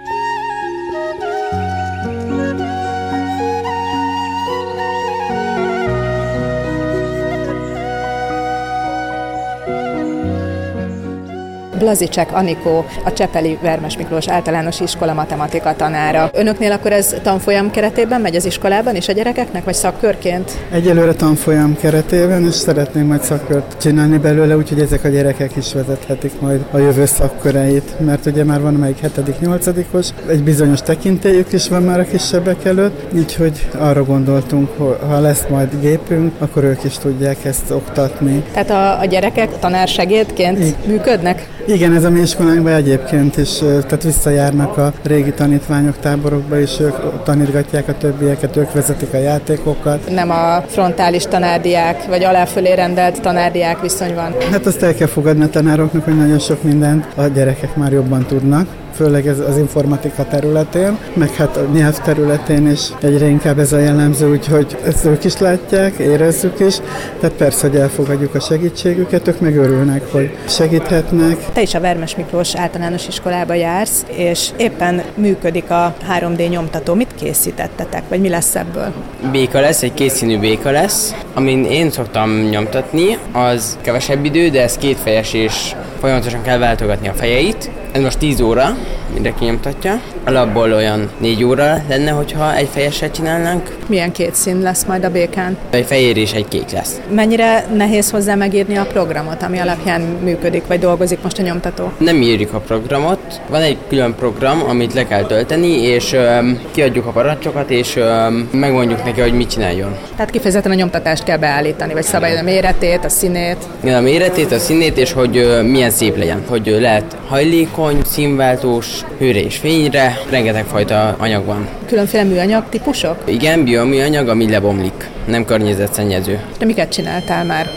Blazicek 11.80 12.32
Anikó, 12.32 12.84
a 13.04 13.12
Csepeli 13.12 13.58
Vermes 13.62 13.96
Miklós 13.96 14.28
általános 14.28 14.80
iskola 14.80 15.12
matematika 15.12 15.74
tanára. 15.76 16.30
Önöknél 16.32 16.72
akkor 16.72 16.92
ez 16.92 17.14
tanfolyam 17.22 17.70
keretében 17.70 18.20
megy 18.20 18.34
az 18.34 18.44
iskolában 18.44 18.94
és 18.94 19.08
a 19.08 19.12
gyerekeknek, 19.12 19.64
vagy 19.64 19.74
szakkörként? 19.74 20.50
Egyelőre 20.70 21.12
tanfolyam 21.12 21.76
keretében, 21.76 22.46
és 22.46 22.54
szeretném 22.54 23.06
majd 23.06 23.22
szakkört 23.22 23.80
csinálni 23.80 24.18
belőle, 24.18 24.56
úgyhogy 24.56 24.80
ezek 24.80 25.04
a 25.04 25.08
gyerekek 25.08 25.56
is 25.56 25.72
vezethetik 25.72 26.40
majd 26.40 26.64
a 26.70 26.78
jövő 26.78 27.06
szakköreit, 27.06 28.00
mert 28.00 28.26
ugye 28.26 28.44
már 28.44 28.60
van 28.60 28.74
amelyik 28.74 29.00
7 29.00 29.40
nyolcadikos, 29.40 30.08
egy 30.28 30.42
bizonyos 30.42 30.80
tekintélyük 30.82 31.52
is 31.52 31.68
van 31.68 31.82
már 31.82 32.00
a 32.00 32.04
kisebbek 32.04 32.64
előtt, 32.64 33.12
úgyhogy 33.14 33.68
arra 33.78 34.04
gondoltunk, 34.04 34.68
hogy 34.76 34.96
ha 35.08 35.20
lesz 35.20 35.44
majd 35.48 35.80
gépünk, 35.80 36.32
akkor 36.38 36.64
ők 36.64 36.84
is 36.84 36.98
tudják 36.98 37.44
ezt 37.44 37.70
oktatni. 37.70 38.42
Tehát 38.52 38.70
a, 38.70 39.00
a 39.00 39.04
gyerekek 39.04 39.58
tanársegédként 39.58 40.58
I- 40.58 40.74
működnek? 40.86 41.48
Igen, 41.72 41.94
ez 41.94 42.04
a 42.04 42.10
mi 42.10 42.20
iskolánkban 42.20 42.72
egyébként 42.72 43.36
is, 43.36 43.58
tehát 43.58 44.02
visszajárnak 44.02 44.76
a 44.76 44.92
régi 45.02 45.32
tanítványok 45.32 45.98
táborokba, 45.98 46.60
és 46.60 46.80
ők 46.80 47.22
tanítgatják 47.22 47.88
a 47.88 47.96
többieket, 47.96 48.56
ők 48.56 48.72
vezetik 48.72 49.12
a 49.12 49.16
játékokat. 49.16 50.10
Nem 50.10 50.30
a 50.30 50.62
frontális 50.66 51.24
tanárdiák, 51.24 52.06
vagy 52.06 52.24
aláfölé 52.24 52.72
rendelt 52.72 53.20
tanárdiák 53.20 53.80
viszony 53.80 54.14
van. 54.14 54.34
Hát 54.50 54.66
azt 54.66 54.82
el 54.82 54.94
kell 54.94 55.06
fogadni 55.06 55.44
a 55.44 55.48
tanároknak, 55.48 56.04
hogy 56.04 56.16
nagyon 56.16 56.38
sok 56.38 56.62
mindent 56.62 57.06
a 57.16 57.26
gyerekek 57.26 57.76
már 57.76 57.92
jobban 57.92 58.26
tudnak 58.26 58.66
főleg 59.00 59.26
ez 59.26 59.38
az 59.38 59.58
informatika 59.58 60.24
területén, 60.24 60.98
meg 61.14 61.34
hát 61.34 61.56
a 61.56 61.66
nyelv 61.72 61.98
területén 61.98 62.70
is 62.70 62.80
egyre 63.02 63.26
inkább 63.26 63.58
ez 63.58 63.72
a 63.72 63.78
jellemző, 63.78 64.30
úgyhogy 64.30 64.76
ezt 64.84 65.04
ők 65.04 65.24
is 65.24 65.38
látják, 65.38 65.98
érezzük 65.98 66.60
is, 66.60 66.76
tehát 67.20 67.36
persze, 67.36 67.68
hogy 67.68 67.76
elfogadjuk 67.76 68.34
a 68.34 68.40
segítségüket, 68.40 69.28
ők 69.28 69.40
meg 69.40 69.56
örülnek, 69.56 70.12
hogy 70.12 70.36
segíthetnek. 70.48 71.36
Te 71.52 71.62
is 71.62 71.74
a 71.74 71.80
Vermes 71.80 72.16
Miklós 72.16 72.54
általános 72.54 73.08
iskolába 73.08 73.54
jársz, 73.54 74.04
és 74.08 74.48
éppen 74.56 75.02
működik 75.14 75.70
a 75.70 75.94
3D 76.18 76.48
nyomtató. 76.48 76.94
Mit 76.94 77.14
készítettetek, 77.20 78.02
vagy 78.08 78.20
mi 78.20 78.28
lesz 78.28 78.54
ebből? 78.54 78.92
Béka 79.32 79.60
lesz, 79.60 79.82
egy 79.82 79.94
kétszínű 79.94 80.38
béka 80.38 80.70
lesz, 80.70 81.14
amin 81.34 81.64
én 81.64 81.90
szoktam 81.90 82.30
nyomtatni, 82.30 83.18
az 83.32 83.78
kevesebb 83.80 84.24
idő, 84.24 84.48
de 84.48 84.62
ez 84.62 84.76
kétfejes 84.76 85.32
és 85.32 85.74
folyamatosan 86.00 86.42
kell 86.42 86.58
váltogatni 86.58 87.08
a 87.08 87.12
fejeit. 87.12 87.70
Ez 87.92 88.02
most 88.02 88.18
10 88.18 88.40
óra, 88.40 88.76
mindenki 89.12 89.44
nyomtatja. 89.44 90.00
Alapból 90.24 90.72
olyan 90.72 91.10
4 91.18 91.44
óra 91.44 91.82
lenne, 91.88 92.10
hogyha 92.10 92.56
egy 92.56 92.68
fejeset 92.72 93.14
csinálnánk. 93.14 93.76
Milyen 93.86 94.12
két 94.12 94.34
szín 94.34 94.60
lesz 94.60 94.84
majd 94.84 95.04
a 95.04 95.10
békán? 95.10 95.56
Egy 95.70 95.86
fehér 95.86 96.16
és 96.16 96.32
egy 96.32 96.48
kék 96.48 96.70
lesz. 96.70 97.00
Mennyire 97.14 97.66
nehéz 97.76 98.10
hozzá 98.10 98.34
megírni 98.34 98.76
a 98.76 98.86
programot, 98.86 99.42
ami 99.42 99.58
alapján 99.58 100.00
működik, 100.00 100.66
vagy 100.66 100.78
dolgozik 100.78 101.22
most 101.22 101.38
a 101.38 101.42
nyomtató? 101.42 101.92
Nem 101.98 102.22
írjuk 102.22 102.52
a 102.52 102.58
programot. 102.58 103.40
Van 103.48 103.60
egy 103.60 103.76
külön 103.88 104.14
program, 104.14 104.62
amit 104.68 104.94
le 104.94 105.06
kell 105.06 105.22
tölteni, 105.22 105.82
és 105.82 106.12
öm, 106.12 106.60
kiadjuk 106.70 107.06
a 107.06 107.10
parancsokat, 107.10 107.70
és 107.70 107.96
öm, 107.96 108.48
megmondjuk 108.52 109.04
neki, 109.04 109.20
hogy 109.20 109.32
mit 109.32 109.50
csináljon. 109.50 109.96
Tehát 110.16 110.30
kifejezetten 110.30 110.72
a 110.72 110.74
nyomtatást 110.74 111.24
kell 111.24 111.36
beállítani, 111.38 111.92
vagy 111.92 112.02
szabályozni 112.02 112.42
a 112.48 112.52
méretét, 112.52 113.04
a 113.04 113.08
színét? 113.08 113.56
Igen, 113.82 113.96
a 113.96 114.00
méretét, 114.00 114.52
a 114.52 114.58
színét, 114.58 114.98
és 114.98 115.12
hogy 115.12 115.36
ö, 115.36 115.62
milyen 115.62 115.90
szép 115.90 116.16
legyen. 116.16 116.42
Hogy 116.48 116.68
ö, 116.68 116.80
lehet 116.80 117.16
hajlékony, 117.28 118.00
színváltós, 118.04 118.86
hőre 119.18 119.40
és 119.40 119.56
fényre, 119.56 120.18
rengeteg 120.30 120.64
fajta 120.64 121.14
anyag 121.18 121.44
van. 121.44 121.68
Különféle 121.86 122.24
műanyag 122.24 122.64
típusok? 122.68 123.16
Igen, 123.24 123.64
bioműanyag, 123.64 124.28
ami 124.28 124.50
lebomlik, 124.50 125.08
nem 125.26 125.44
környezetszennyező. 125.44 126.40
De 126.58 126.64
miket 126.64 126.92
csináltál 126.92 127.44
már? 127.44 127.70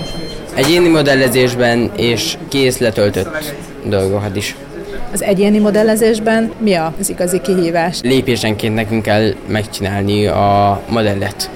Egyéni 0.55 0.87
modellezésben 0.87 1.91
és 1.95 2.37
kész 2.47 2.77
letöltött 2.77 3.53
dolgokat 3.85 4.35
is. 4.35 4.55
Az 5.13 5.23
egyéni 5.23 5.59
modellezésben 5.59 6.51
mi 6.57 6.73
az 6.73 7.09
igazi 7.09 7.41
kihívás? 7.41 7.99
Lépésenként 8.01 8.75
nekünk 8.75 9.01
kell 9.03 9.33
megcsinálni 9.47 10.25
a 10.25 10.81
modellet. 10.89 11.49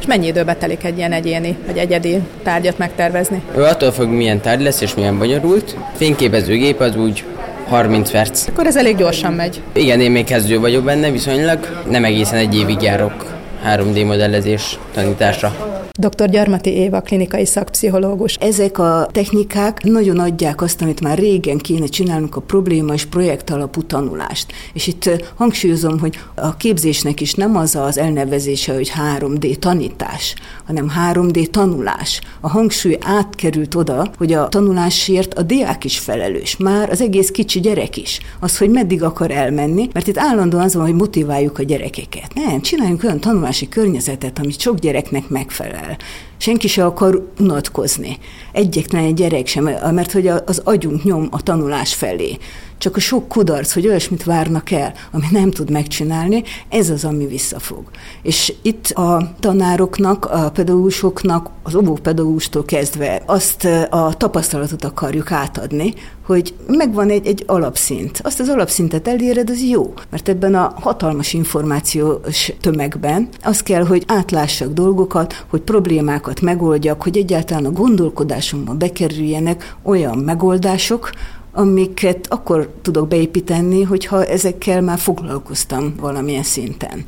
És 0.00 0.06
mennyi 0.06 0.26
időbe 0.26 0.54
telik 0.54 0.84
egy 0.84 0.96
ilyen 0.96 1.12
egyéni 1.12 1.56
vagy 1.66 1.78
egyedi 1.78 2.18
tárgyat 2.42 2.78
megtervezni? 2.78 3.42
Ő 3.56 3.62
attól 3.62 3.92
függ, 3.92 4.08
milyen 4.08 4.40
tárgy 4.40 4.62
lesz 4.62 4.80
és 4.80 4.94
milyen 4.94 5.18
bonyolult. 5.18 5.76
Fényképezőgép 5.96 6.80
az 6.80 6.96
úgy 6.96 7.24
30 7.72 8.10
perc. 8.10 8.48
Akkor 8.48 8.66
ez 8.66 8.76
elég 8.76 8.96
gyorsan 8.96 9.32
megy. 9.32 9.60
Igen, 9.72 10.00
én 10.00 10.10
még 10.10 10.24
kezdő 10.24 10.58
vagyok 10.58 10.84
benne 10.84 11.10
viszonylag. 11.10 11.82
Nem 11.90 12.04
egészen 12.04 12.38
egy 12.38 12.56
évig 12.56 12.82
járok 12.82 13.26
3D 13.66 14.06
modellezés 14.06 14.78
tanításra. 14.92 15.80
Dr. 15.98 16.30
Gyarmati 16.30 16.70
Éva, 16.70 17.00
klinikai 17.00 17.46
szakpszichológus. 17.46 18.34
Ezek 18.34 18.78
a 18.78 19.08
technikák 19.12 19.82
nagyon 19.82 20.18
adják 20.18 20.62
azt, 20.62 20.82
amit 20.82 21.00
már 21.00 21.18
régen 21.18 21.58
kéne 21.58 21.86
csinálnunk, 21.86 22.36
a 22.36 22.40
probléma 22.40 22.92
és 22.92 23.04
projekt 23.04 23.50
alapú 23.50 23.82
tanulást. 23.82 24.52
És 24.72 24.86
itt 24.86 25.10
hangsúlyozom, 25.34 25.98
hogy 25.98 26.18
a 26.34 26.56
képzésnek 26.56 27.20
is 27.20 27.34
nem 27.34 27.56
az 27.56 27.74
az 27.74 27.98
elnevezése, 27.98 28.74
hogy 28.74 28.92
3D 29.18 29.56
tanítás, 29.58 30.34
hanem 30.66 30.92
3D 31.10 31.46
tanulás. 31.46 32.20
A 32.40 32.48
hangsúly 32.48 32.98
átkerült 33.00 33.74
oda, 33.74 34.10
hogy 34.18 34.32
a 34.32 34.48
tanulásért 34.48 35.34
a 35.34 35.42
diák 35.42 35.84
is 35.84 35.98
felelős, 35.98 36.56
már 36.56 36.90
az 36.90 37.00
egész 37.00 37.30
kicsi 37.30 37.60
gyerek 37.60 37.96
is. 37.96 38.20
Az, 38.40 38.58
hogy 38.58 38.70
meddig 38.70 39.02
akar 39.02 39.30
elmenni, 39.30 39.88
mert 39.92 40.06
itt 40.06 40.18
állandóan 40.18 40.64
az 40.64 40.74
van, 40.74 40.84
hogy 40.84 40.94
motiváljuk 40.94 41.58
a 41.58 41.62
gyerekeket. 41.62 42.34
Nem, 42.34 42.60
csináljunk 42.60 43.04
olyan 43.04 43.20
tanulási 43.20 43.68
környezetet, 43.68 44.38
ami 44.38 44.52
sok 44.58 44.78
gyereknek 44.82 45.28
megfelel 45.28 45.96
senki 46.42 46.68
se 46.68 46.84
akar 46.84 47.28
unatkozni. 47.38 48.18
Egyetlen 48.52 49.04
egy 49.04 49.14
gyerek 49.14 49.46
sem, 49.46 49.64
mert 49.64 50.12
hogy 50.12 50.26
az 50.26 50.60
agyunk 50.64 51.04
nyom 51.04 51.28
a 51.30 51.42
tanulás 51.42 51.94
felé 51.94 52.38
csak 52.82 52.96
a 52.96 53.00
sok 53.00 53.28
kudarc, 53.28 53.72
hogy 53.72 53.86
olyasmit 53.86 54.24
várnak 54.24 54.70
el, 54.70 54.92
amit 55.12 55.30
nem 55.30 55.50
tud 55.50 55.70
megcsinálni, 55.70 56.42
ez 56.68 56.90
az, 56.90 57.04
ami 57.04 57.26
visszafog. 57.26 57.82
És 58.22 58.54
itt 58.62 58.86
a 58.86 59.34
tanároknak, 59.40 60.24
a 60.24 60.50
pedagógusoknak, 60.50 61.50
az 61.62 61.74
óvópedagógustól 61.74 62.64
kezdve 62.64 63.22
azt 63.26 63.64
a 63.90 64.14
tapasztalatot 64.16 64.84
akarjuk 64.84 65.32
átadni, 65.32 65.94
hogy 66.26 66.54
megvan 66.66 67.10
egy, 67.10 67.26
egy 67.26 67.44
alapszint. 67.46 68.20
Azt 68.22 68.40
az 68.40 68.48
alapszintet 68.48 69.08
eléred, 69.08 69.50
az 69.50 69.62
jó, 69.62 69.94
mert 70.10 70.28
ebben 70.28 70.54
a 70.54 70.74
hatalmas 70.80 71.32
információs 71.32 72.52
tömegben 72.60 73.28
az 73.42 73.62
kell, 73.62 73.84
hogy 73.84 74.04
átlássak 74.06 74.72
dolgokat, 74.72 75.44
hogy 75.48 75.60
problémákat 75.60 76.40
megoldjak, 76.40 77.02
hogy 77.02 77.16
egyáltalán 77.16 77.64
a 77.64 77.70
gondolkodásunkba 77.70 78.74
bekerüljenek 78.74 79.76
olyan 79.82 80.18
megoldások, 80.18 81.10
amiket 81.52 82.26
akkor 82.28 82.68
tudok 82.82 83.08
beépíteni, 83.08 83.82
hogyha 83.82 84.24
ezekkel 84.24 84.80
már 84.80 84.98
foglalkoztam 84.98 85.94
valamilyen 86.00 86.42
szinten. 86.42 87.04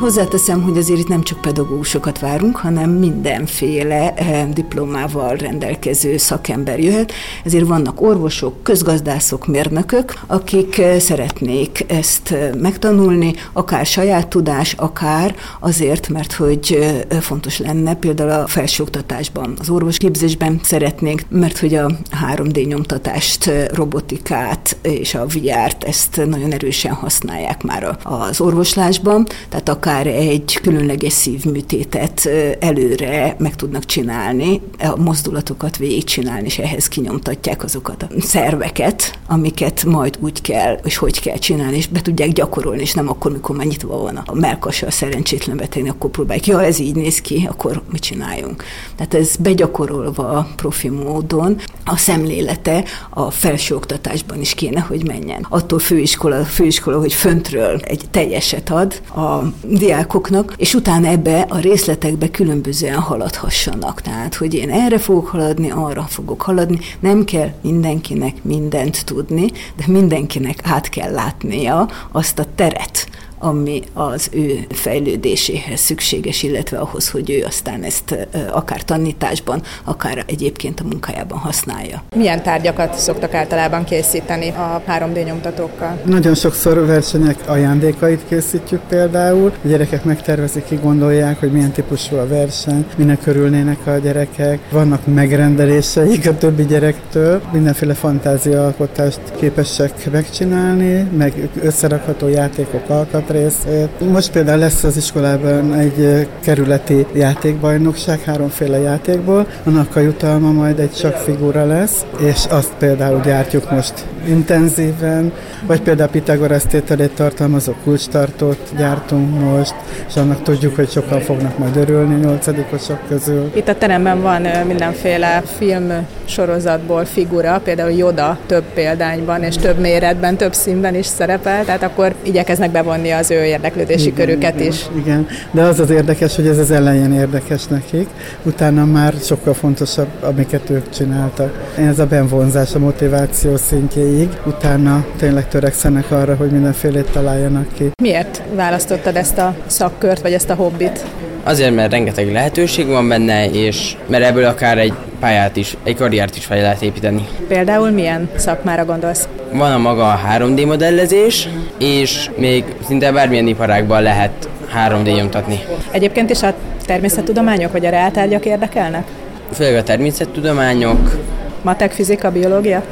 Hozzáteszem, 0.00 0.62
hogy 0.62 0.78
azért 0.78 0.98
itt 0.98 1.08
nem 1.08 1.22
csak 1.22 1.40
pedagógusokat 1.40 2.18
várunk, 2.18 2.56
hanem 2.56 2.90
mindenféle 2.90 4.14
eh, 4.14 4.46
diplomával 4.52 5.36
rendelkező 5.36 6.16
szakember 6.16 6.78
jöhet. 6.78 7.12
Ezért 7.44 7.66
vannak 7.66 8.00
orvosok, 8.00 8.62
közgazdászok, 8.62 9.46
mérnökök, 9.46 10.14
akik 10.26 10.78
eh, 10.78 11.00
szeretnék 11.00 11.84
ezt 11.86 12.30
eh, 12.30 12.50
megtanulni, 12.54 13.34
akár 13.52 13.86
saját 13.86 14.28
tudás, 14.28 14.72
akár 14.72 15.34
azért, 15.60 16.08
mert 16.08 16.32
hogy 16.32 16.94
fontos 17.20 17.58
lenne 17.58 17.94
például 17.94 18.30
a 18.30 18.46
felsőoktatásban, 18.46 19.56
az 19.60 19.68
orvosképzésben 19.68 20.60
szeretnénk, 20.62 21.22
mert 21.28 21.58
hogy 21.58 21.74
a 21.74 21.90
3D 22.32 22.66
nyomtatást, 22.66 23.50
robotikát 23.72 24.76
és 24.82 25.14
a 25.14 25.26
VR-t 25.26 25.84
ezt 25.84 26.16
nagyon 26.26 26.52
erősen 26.52 26.92
használják 26.92 27.62
már 27.62 27.98
az 28.02 28.40
orvoslásban, 28.40 29.26
tehát 29.48 29.68
akár 29.68 29.85
akár 29.86 30.06
egy 30.06 30.58
különleges 30.62 31.12
szívműtétet 31.12 32.28
előre 32.60 33.36
meg 33.38 33.56
tudnak 33.56 33.84
csinálni, 33.84 34.60
a 34.78 34.96
mozdulatokat 34.96 35.76
végigcsinálni, 35.76 36.46
és 36.46 36.58
ehhez 36.58 36.88
kinyomtatják 36.88 37.64
azokat 37.64 38.02
a 38.02 38.08
szerveket, 38.20 39.18
amiket 39.26 39.84
majd 39.84 40.18
úgy 40.20 40.40
kell, 40.40 40.78
és 40.84 40.96
hogy 40.96 41.20
kell 41.20 41.36
csinálni, 41.36 41.76
és 41.76 41.86
be 41.86 42.00
tudják 42.02 42.32
gyakorolni, 42.32 42.80
és 42.80 42.92
nem 42.92 43.08
akkor, 43.08 43.32
mikor 43.32 43.56
már 43.56 43.66
nyitva 43.66 43.98
van 43.98 44.16
a 44.16 44.34
melkasa 44.34 44.86
a 44.86 44.90
szerencsétlen 44.90 45.56
betegnek, 45.56 45.92
akkor 45.92 46.10
próbálják, 46.10 46.46
ja, 46.46 46.62
ez 46.62 46.78
így 46.78 46.94
néz 46.94 47.20
ki, 47.20 47.46
akkor 47.50 47.82
mit 47.92 48.02
csináljunk. 48.02 48.64
Tehát 48.96 49.14
ez 49.14 49.36
begyakorolva 49.36 50.48
profi 50.56 50.88
módon 50.88 51.60
a 51.84 51.96
szemlélete 51.96 52.84
a 53.10 53.30
felsőoktatásban 53.30 54.40
is 54.40 54.54
kéne, 54.54 54.80
hogy 54.80 55.06
menjen. 55.06 55.46
Attól 55.48 55.78
főiskola, 55.78 56.44
főiskola, 56.44 56.98
hogy 56.98 57.12
föntről 57.12 57.80
egy 57.82 58.04
teljeset 58.10 58.70
ad 58.70 59.00
a 59.14 59.42
diákoknak, 59.76 60.54
és 60.56 60.74
utána 60.74 61.06
ebbe 61.06 61.46
a 61.48 61.58
részletekbe 61.58 62.30
különbözően 62.30 62.98
haladhassanak. 62.98 64.00
Tehát, 64.00 64.34
hogy 64.34 64.54
én 64.54 64.70
erre 64.70 64.98
fogok 64.98 65.26
haladni, 65.26 65.70
arra 65.70 66.02
fogok 66.02 66.42
haladni, 66.42 66.78
nem 67.00 67.24
kell 67.24 67.48
mindenkinek 67.62 68.34
mindent 68.42 69.04
tudni, 69.04 69.50
de 69.76 69.84
mindenkinek 69.86 70.58
át 70.62 70.88
kell 70.88 71.12
látnia 71.12 71.88
azt 72.12 72.38
a 72.38 72.44
teret, 72.54 73.08
ami 73.38 73.82
az 73.92 74.28
ő 74.32 74.66
fejlődéséhez 74.68 75.80
szükséges, 75.80 76.42
illetve 76.42 76.78
ahhoz, 76.78 77.10
hogy 77.10 77.30
ő 77.30 77.44
aztán 77.46 77.82
ezt 77.82 78.28
akár 78.52 78.82
tanításban, 78.82 79.62
akár 79.84 80.24
egyébként 80.26 80.80
a 80.80 80.84
munkájában 80.84 81.38
használja. 81.38 82.02
Milyen 82.16 82.42
tárgyakat 82.42 82.94
szoktak 82.94 83.34
általában 83.34 83.84
készíteni 83.84 84.48
a 84.48 84.82
3D 84.88 85.24
nyomtatókkal? 85.24 86.00
Nagyon 86.04 86.34
sokszor 86.34 86.86
versenyek 86.86 87.38
ajándékait 87.46 88.20
készítjük 88.28 88.80
például. 88.88 89.52
A 89.64 89.68
gyerekek 89.68 90.04
megtervezik, 90.04 90.64
ki 90.64 90.74
gondolják, 90.82 91.40
hogy 91.40 91.52
milyen 91.52 91.72
típusú 91.72 92.16
a 92.16 92.26
verseny, 92.26 92.86
minek 92.96 93.26
örülnének 93.26 93.86
a 93.86 93.98
gyerekek. 93.98 94.58
Vannak 94.70 95.06
megrendeléseik 95.06 96.28
a 96.28 96.36
többi 96.36 96.64
gyerektől, 96.64 97.42
mindenféle 97.52 97.94
fantáziaalkotást 97.94 99.20
képesek 99.36 100.10
megcsinálni, 100.10 101.08
meg 101.16 101.48
összerakható 101.62 102.28
játékok 102.28 102.88
alkat 102.88 103.30
részét. 103.36 104.10
Most 104.10 104.30
például 104.30 104.58
lesz 104.58 104.84
az 104.84 104.96
iskolában 104.96 105.74
egy 105.74 106.28
kerületi 106.40 107.06
játékbajnokság, 107.12 108.20
háromféle 108.20 108.78
játékból, 108.78 109.46
annak 109.64 109.96
a 109.96 110.00
jutalma 110.00 110.52
majd 110.52 110.78
egy 110.78 110.92
csak 110.92 111.14
figura 111.16 111.66
lesz, 111.66 112.04
és 112.18 112.44
azt 112.48 112.72
például 112.78 113.20
gyártjuk 113.20 113.70
most 113.70 114.04
intenzíven, 114.28 115.32
vagy 115.66 115.80
például 115.80 116.10
Pitagoras 116.10 116.62
tételét 116.62 117.10
tartalmazó 117.14 117.72
kulcstartót 117.84 118.72
gyártunk 118.76 119.40
most, 119.40 119.74
és 120.08 120.16
annak 120.16 120.42
tudjuk, 120.42 120.74
hogy 120.74 120.90
sokan 120.90 121.20
fognak 121.20 121.58
majd 121.58 121.76
örülni 121.76 122.14
nyolcadikosok 122.14 122.98
közül. 123.08 123.50
Itt 123.54 123.68
a 123.68 123.74
teremben 123.74 124.22
van 124.22 124.42
mindenféle 124.66 125.42
film 125.56 125.92
sorozatból 126.24 127.04
figura, 127.04 127.60
például 127.64 127.90
Joda 127.90 128.38
több 128.46 128.64
példányban 128.74 129.42
és 129.42 129.56
több 129.56 129.78
méretben, 129.78 130.36
több 130.36 130.54
színben 130.54 130.94
is 130.94 131.06
szerepel, 131.06 131.64
tehát 131.64 131.82
akkor 131.82 132.14
igyekeznek 132.22 132.70
bevonni 132.70 133.10
az 133.10 133.30
ő 133.30 133.44
érdeklődési 133.44 134.06
igen, 134.06 134.14
körüket 134.14 134.54
igen, 134.54 134.66
is. 134.66 134.86
Igen, 134.96 135.26
de 135.50 135.62
az 135.62 135.80
az 135.80 135.90
érdekes, 135.90 136.36
hogy 136.36 136.46
ez 136.46 136.58
az 136.58 136.70
elején 136.70 137.12
érdekes 137.12 137.66
nekik, 137.66 138.08
utána 138.42 138.84
már 138.84 139.14
sokkal 139.20 139.54
fontosabb, 139.54 140.08
amiket 140.20 140.70
ők 140.70 140.90
csináltak. 140.90 141.72
Ez 141.76 141.98
a 141.98 142.06
benvonzás, 142.06 142.74
a 142.74 142.78
motiváció 142.78 143.56
szintjéig, 143.56 144.15
utána 144.44 145.04
tényleg 145.18 145.48
törekszenek 145.48 146.10
arra, 146.10 146.34
hogy 146.34 146.50
mindenfélét 146.50 147.10
találjanak 147.10 147.66
ki. 147.74 147.90
Miért 148.02 148.42
választottad 148.54 149.16
ezt 149.16 149.38
a 149.38 149.54
szakkört, 149.66 150.22
vagy 150.22 150.32
ezt 150.32 150.50
a 150.50 150.54
hobbit? 150.54 151.04
Azért, 151.42 151.74
mert 151.74 151.90
rengeteg 151.90 152.32
lehetőség 152.32 152.86
van 152.86 153.08
benne, 153.08 153.50
és 153.50 153.96
mert 154.06 154.24
ebből 154.24 154.44
akár 154.44 154.78
egy 154.78 154.92
pályát 155.20 155.56
is, 155.56 155.76
egy 155.82 155.96
karriert 155.96 156.36
is 156.36 156.44
fel 156.44 156.60
lehet 156.60 156.82
építeni. 156.82 157.28
Például 157.48 157.90
milyen 157.90 158.28
szakmára 158.36 158.84
gondolsz? 158.84 159.28
Van 159.52 159.72
a 159.72 159.78
maga 159.78 160.12
a 160.12 160.20
3D 160.38 160.66
modellezés, 160.66 161.48
és 161.78 162.30
még 162.36 162.64
szinte 162.86 163.12
bármilyen 163.12 163.46
iparágban 163.46 164.02
lehet 164.02 164.48
3D 164.88 165.16
nyomtatni. 165.16 165.60
Egyébként 165.90 166.30
is 166.30 166.42
a 166.42 166.54
természettudományok 166.86 167.72
vagy 167.72 167.86
a 167.86 167.90
reáltárgyak 167.90 168.44
érdekelnek? 168.44 169.06
Főleg 169.52 169.76
a 169.76 169.82
természettudományok. 169.82 171.18
Matek, 171.62 171.92
fizika, 171.92 172.30
biológia? 172.30 172.82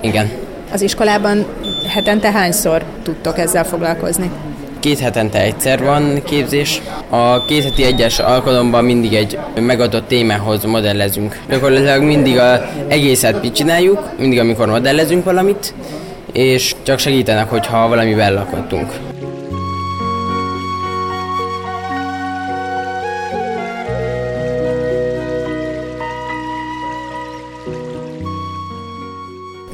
Igen. 0.00 0.30
Az 0.72 0.82
iskolában 0.82 1.46
hetente 1.88 2.30
hányszor 2.30 2.84
tudtok 3.02 3.38
ezzel 3.38 3.64
foglalkozni? 3.64 4.30
Két 4.80 4.98
hetente 4.98 5.42
egyszer 5.42 5.82
van 5.82 6.22
képzés. 6.24 6.82
A 7.08 7.44
két 7.44 7.62
heti 7.62 7.84
egyes 7.84 8.18
alkalomban 8.18 8.84
mindig 8.84 9.14
egy 9.14 9.38
megadott 9.54 10.08
témához 10.08 10.64
modellezünk. 10.64 11.40
Gyakorlatilag 11.48 12.02
mindig 12.02 12.38
az 12.38 12.60
egészet 12.88 13.42
mit 13.42 13.54
csináljuk, 13.54 14.08
mindig 14.18 14.38
amikor 14.38 14.68
modellezünk 14.68 15.24
valamit, 15.24 15.74
és 16.32 16.74
csak 16.82 16.98
segítenek, 16.98 17.48
hogyha 17.48 17.88
valamivel 17.88 18.34
lakottunk. 18.34 19.09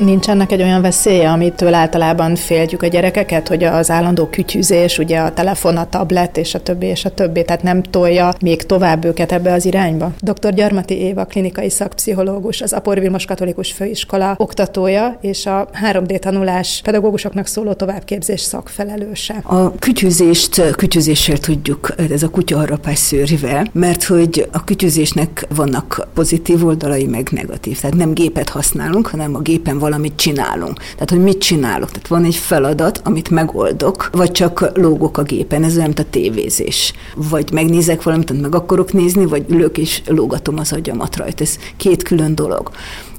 Nincs 0.07 0.29
ennek 0.29 0.53
egy 0.53 0.63
olyan 0.63 0.83
veszélye, 0.83 1.31
amitől 1.31 1.75
általában 1.75 2.35
féltjük 2.35 2.83
a 2.83 2.87
gyerekeket, 2.87 3.49
hogy 3.49 3.65
az 3.65 3.91
állandó 3.91 4.27
kütyüzés, 4.27 4.99
ugye 4.99 5.19
a 5.19 5.33
telefon, 5.33 5.77
a 5.77 5.89
tablet 5.89 6.37
és 6.37 6.55
a 6.55 6.63
többi 6.63 6.87
és 6.87 7.05
a 7.05 7.11
többi, 7.11 7.45
tehát 7.45 7.63
nem 7.63 7.83
tolja 7.83 8.33
még 8.41 8.63
tovább 8.63 9.05
őket 9.05 9.33
ebbe 9.33 9.53
az 9.53 9.65
irányba. 9.65 10.13
Dr. 10.21 10.55
Gyarmati 10.55 10.95
Éva, 10.95 11.25
klinikai 11.25 11.71
szakpszichológus, 11.71 12.61
az 12.61 12.73
Apor 12.73 13.01
Vilmos 13.01 13.25
Katolikus 13.25 13.73
Főiskola 13.73 14.35
oktatója 14.39 15.19
és 15.21 15.47
a 15.47 15.69
3D 15.91 16.19
tanulás 16.19 16.81
pedagógusoknak 16.85 17.47
szóló 17.47 17.73
továbbképzés 17.73 18.41
szakfelelőse. 18.41 19.35
A 19.43 19.75
kütyüzést 19.79 20.77
kütyüzéssel 20.77 21.39
tudjuk, 21.39 21.95
ez 22.11 22.23
a 22.23 22.29
kutyaharapás 22.29 22.99
szőrivel, 22.99 23.67
mert 23.73 24.05
hogy 24.05 24.49
a 24.53 24.65
kütyüzésnek 24.65 25.47
vannak 25.55 26.09
pozitív 26.15 26.65
oldalai, 26.65 27.07
meg 27.07 27.29
negatív. 27.31 27.81
Tehát 27.81 27.97
nem 27.97 28.13
gépet 28.13 28.49
használunk, 28.49 29.07
hanem 29.07 29.35
a 29.35 29.41
gépen 29.41 29.79
valamit 29.97 30.17
csinálunk. 30.21 30.79
Tehát, 30.79 31.11
hogy 31.11 31.23
mit 31.23 31.39
csinálok? 31.39 31.91
Tehát 31.91 32.09
van 32.09 32.25
egy 32.25 32.35
feladat, 32.35 33.01
amit 33.05 33.31
megoldok, 33.31 34.09
vagy 34.13 34.31
csak 34.33 34.71
lógok 34.75 35.19
a 35.19 35.23
gépen, 35.23 35.65
ez 35.65 35.75
olyan, 35.75 35.87
mint 35.87 35.99
a 35.99 36.11
tévézés. 36.11 36.93
Vagy 37.15 37.53
megnézek 37.53 38.03
valamit, 38.03 38.31
amit 38.31 38.43
meg 38.43 38.55
akarok 38.55 38.93
nézni, 38.93 39.27
vagy 39.27 39.45
ülök 39.49 39.79
és 39.79 40.03
lógatom 40.07 40.59
az 40.59 40.73
agyamat 40.73 41.17
rajta. 41.17 41.43
Ez 41.43 41.59
két 41.77 42.03
külön 42.03 42.35
dolog. 42.35 42.71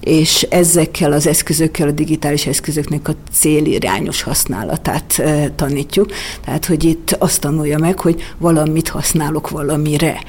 és 0.08 0.42
ezekkel 0.42 1.12
az 1.12 1.28
eszközökkel, 1.28 1.88
a 1.88 1.92
digitális 1.92 2.46
eszközöknek 2.46 3.08
a 3.08 3.14
célirányos 3.32 4.22
használatát 4.22 5.22
tanítjuk. 5.56 6.10
Tehát, 6.46 6.66
hogy 6.66 6.84
itt 6.84 7.16
azt 7.20 7.42
tanulja 7.42 7.78
meg, 7.78 8.00
hogy 8.00 8.22
valamit 8.38 8.88
használok 8.88 9.50
valamire 9.50 10.24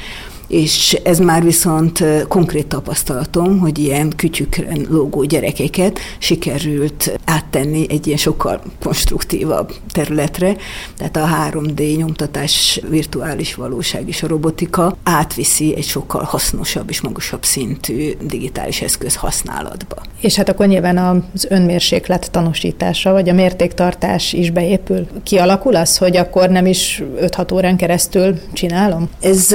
és 0.48 1.00
ez 1.04 1.18
már 1.18 1.42
viszont 1.44 2.04
konkrét 2.28 2.66
tapasztalatom, 2.66 3.58
hogy 3.58 3.78
ilyen 3.78 4.12
kütyükön 4.16 4.86
lógó 4.90 5.24
gyerekeket 5.24 5.98
sikerült 6.18 7.18
áttenni 7.24 7.86
egy 7.88 8.06
ilyen 8.06 8.18
sokkal 8.18 8.60
konstruktívabb 8.82 9.72
területre, 9.92 10.56
tehát 10.96 11.16
a 11.16 11.28
3D 11.50 11.96
nyomtatás, 11.96 12.80
virtuális 12.88 13.54
valóság 13.54 14.08
és 14.08 14.22
a 14.22 14.26
robotika 14.26 14.96
átviszi 15.02 15.76
egy 15.76 15.84
sokkal 15.84 16.22
hasznosabb 16.22 16.90
és 16.90 17.00
magasabb 17.00 17.44
szintű 17.44 18.12
digitális 18.22 18.82
eszköz 18.82 19.14
használatba. 19.14 19.96
És 20.20 20.34
hát 20.34 20.48
akkor 20.48 20.66
nyilván 20.66 21.24
az 21.34 21.46
önmérséklet 21.50 22.30
tanúsítása, 22.30 23.12
vagy 23.12 23.28
a 23.28 23.32
mértéktartás 23.32 24.32
is 24.32 24.50
beépül. 24.50 25.06
Kialakul 25.22 25.76
az, 25.76 25.96
hogy 25.96 26.16
akkor 26.16 26.48
nem 26.48 26.66
is 26.66 27.02
5-6 27.20 27.52
órán 27.52 27.76
keresztül 27.76 28.38
csinálom? 28.52 29.08
Ez 29.20 29.54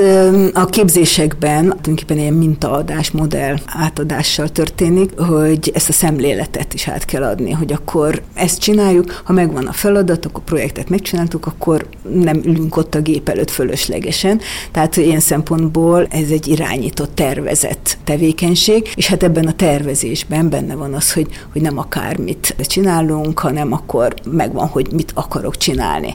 a 0.53 0.65
képzésekben 0.83 1.61
tulajdonképpen 1.63 2.17
ilyen 2.17 2.33
mintaadás, 2.33 3.11
modell 3.11 3.55
átadással 3.65 4.49
történik, 4.49 5.19
hogy 5.19 5.71
ezt 5.73 5.89
a 5.89 5.91
szemléletet 5.91 6.73
is 6.73 6.87
át 6.87 7.05
kell 7.05 7.23
adni, 7.23 7.51
hogy 7.51 7.73
akkor 7.73 8.21
ezt 8.33 8.59
csináljuk, 8.59 9.21
ha 9.23 9.33
megvan 9.33 9.65
a 9.65 9.71
feladat, 9.71 10.25
akkor 10.25 10.43
projektet 10.43 10.89
megcsináltuk, 10.89 11.45
akkor 11.45 11.87
nem 12.13 12.41
ülünk 12.43 12.77
ott 12.77 12.95
a 12.95 13.01
gép 13.01 13.29
előtt 13.29 13.51
fölöslegesen. 13.51 14.39
Tehát 14.71 14.97
ilyen 14.97 15.19
szempontból 15.19 16.07
ez 16.09 16.29
egy 16.29 16.47
irányított, 16.47 17.15
tervezett 17.15 17.97
tevékenység, 18.03 18.91
és 18.95 19.07
hát 19.07 19.23
ebben 19.23 19.45
a 19.45 19.53
tervezésben 19.53 20.49
benne 20.49 20.75
van 20.75 20.93
az, 20.93 21.13
hogy, 21.13 21.27
hogy 21.51 21.61
nem 21.61 21.77
akármit 21.77 22.55
csinálunk, 22.59 23.39
hanem 23.39 23.73
akkor 23.73 24.13
megvan, 24.31 24.67
hogy 24.67 24.87
mit 24.91 25.11
akarok 25.13 25.57
csinálni. 25.57 26.13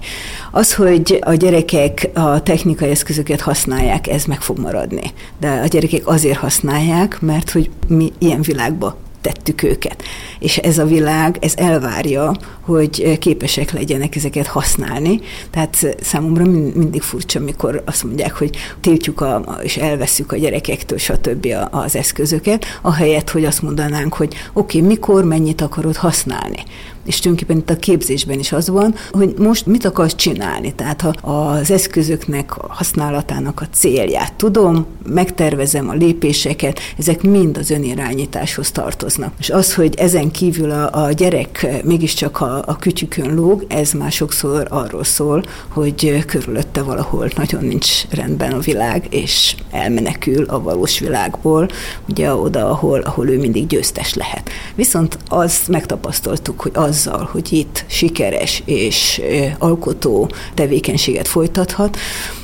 Az, 0.51 0.75
hogy 0.75 1.19
a 1.21 1.35
gyerekek 1.35 2.11
a 2.15 2.43
technikai 2.43 2.91
eszközöket 2.91 3.41
használják, 3.41 4.09
ez 4.09 4.25
meg 4.25 4.41
maradni. 4.59 5.13
De 5.41 5.49
a 5.49 5.67
gyerekek 5.67 6.07
azért 6.07 6.39
használják, 6.39 7.21
mert 7.21 7.51
hogy 7.51 7.71
mi 7.89 8.13
ilyen 8.19 8.41
világba 8.41 8.97
tettük 9.21 9.63
őket. 9.63 10.03
És 10.39 10.57
ez 10.57 10.79
a 10.79 10.85
világ, 10.85 11.37
ez 11.41 11.53
elvárja, 11.57 12.35
hogy 12.61 13.19
képesek 13.19 13.73
legyenek 13.73 14.17
ezeket 14.17 14.47
használni. 14.47 15.21
Tehát 15.51 15.97
számomra 16.01 16.45
mindig 16.45 17.03
furcsa, 17.03 17.39
amikor 17.39 17.83
azt 17.87 18.05
mondják, 18.05 18.39
hogy 18.39 18.57
tiltjuk 18.81 19.21
a, 19.21 19.59
és 19.63 19.77
elveszük 19.77 20.33
a 20.33 20.37
gyerekektől, 20.37 20.99
stb. 20.99 21.47
az 21.71 21.97
eszközöket, 21.97 22.65
ahelyett, 22.83 23.31
hogy 23.31 23.45
azt 23.45 23.63
mondanánk, 23.63 24.15
hogy 24.15 24.35
oké, 24.53 24.77
okay, 24.79 24.89
mikor, 24.89 25.25
mennyit 25.25 25.61
akarod 25.61 25.97
használni 25.97 26.63
és 27.09 27.21
tulajdonképpen 27.21 27.63
itt 27.63 27.71
a 27.71 27.77
képzésben 27.77 28.39
is 28.39 28.53
az 28.53 28.69
van, 28.69 28.95
hogy 29.11 29.35
most 29.39 29.67
mit 29.67 29.85
akarsz 29.85 30.15
csinálni. 30.15 30.75
Tehát 30.75 31.01
ha 31.01 31.09
az 31.23 31.71
eszközöknek 31.71 32.57
a 32.57 32.67
használatának 32.69 33.61
a 33.61 33.69
célját 33.73 34.35
tudom, 34.35 34.87
megtervezem 35.07 35.89
a 35.89 35.93
lépéseket, 35.93 36.81
ezek 36.99 37.23
mind 37.23 37.57
az 37.57 37.71
önirányításhoz 37.71 38.71
tartoznak. 38.71 39.33
És 39.39 39.51
az, 39.51 39.75
hogy 39.75 39.95
ezen 39.95 40.31
kívül 40.31 40.71
a, 40.71 41.05
a 41.05 41.13
gyerek 41.13 41.67
mégiscsak 41.85 42.41
a, 42.41 42.63
a 42.67 42.77
kütyükön 42.77 43.35
lóg, 43.35 43.65
ez 43.69 43.93
már 43.93 44.13
sokszor 44.13 44.67
arról 44.71 45.05
szól, 45.05 45.45
hogy 45.69 46.25
körülötte 46.27 46.83
valahol 46.83 47.31
nagyon 47.37 47.65
nincs 47.65 48.09
rendben 48.11 48.53
a 48.53 48.59
világ, 48.59 49.07
és 49.11 49.57
elmenekül 49.71 50.45
a 50.45 50.63
valós 50.63 50.99
világból, 50.99 51.69
ugye 52.09 52.35
oda, 52.35 52.71
ahol, 52.71 53.01
ahol 53.01 53.29
ő 53.29 53.39
mindig 53.39 53.67
győztes 53.67 54.15
lehet. 54.15 54.51
Viszont 54.75 55.19
azt 55.29 55.69
megtapasztaltuk, 55.69 56.61
hogy 56.61 56.73
az 56.75 56.98
azzal, 56.99 57.29
hogy 57.33 57.53
itt 57.53 57.85
sikeres 57.87 58.63
és 58.65 59.23
alkotó 59.59 60.31
tevékenységet 60.55 61.29
folytathat, 61.29 61.97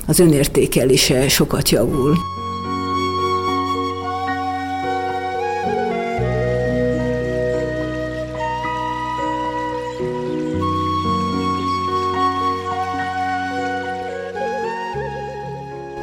az 0.07 0.19
önértékelése 0.19 1.29
sokat 1.29 1.69
javul. 1.69 2.17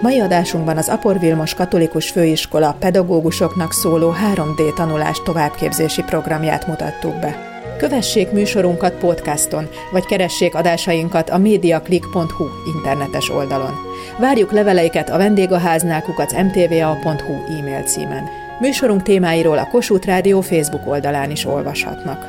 Mai 0.01 0.19
adásunkban 0.19 0.77
az 0.77 0.89
Apor 0.89 1.19
Vilmos 1.19 1.53
Katolikus 1.53 2.09
Főiskola 2.09 2.75
pedagógusoknak 2.79 3.73
szóló 3.73 4.13
3D 4.35 4.73
tanulás 4.73 5.21
továbbképzési 5.23 6.03
programját 6.03 6.67
mutattuk 6.67 7.19
be. 7.19 7.50
Kövessék 7.82 8.32
műsorunkat 8.32 8.94
podcaston, 8.94 9.70
vagy 9.91 10.06
keressék 10.06 10.56
adásainkat 10.56 11.30
a 11.30 11.38
mediaclick.hu 11.38 12.46
internetes 12.76 13.30
oldalon. 13.30 13.74
Várjuk 14.20 14.52
leveleiket 14.52 15.10
a 15.10 15.17
vendégháznál 15.17 16.02
kukac 16.02 16.34
mtva.hu 16.34 17.34
e-mail 17.60 17.82
címen. 17.84 18.24
Műsorunk 18.60 19.02
témáiról 19.02 19.58
a 19.58 19.67
Kossuth 19.67 20.08
Rádió 20.08 20.41
Facebook 20.41 20.88
oldalán 20.88 21.32
is 21.32 21.46
olvashatnak. 21.46 22.26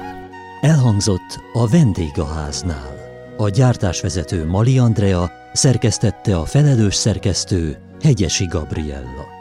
Elhangzott 0.61 1.41
a 1.53 1.69
vendégháznál. 1.69 2.97
A 3.37 3.49
gyártásvezető 3.49 4.47
Mali 4.47 4.79
Andrea 4.79 5.31
szerkesztette 5.53 6.37
a 6.37 6.45
felelős 6.45 6.95
szerkesztő 6.95 7.77
Hegyesi 8.03 8.45
Gabriella. 8.47 9.32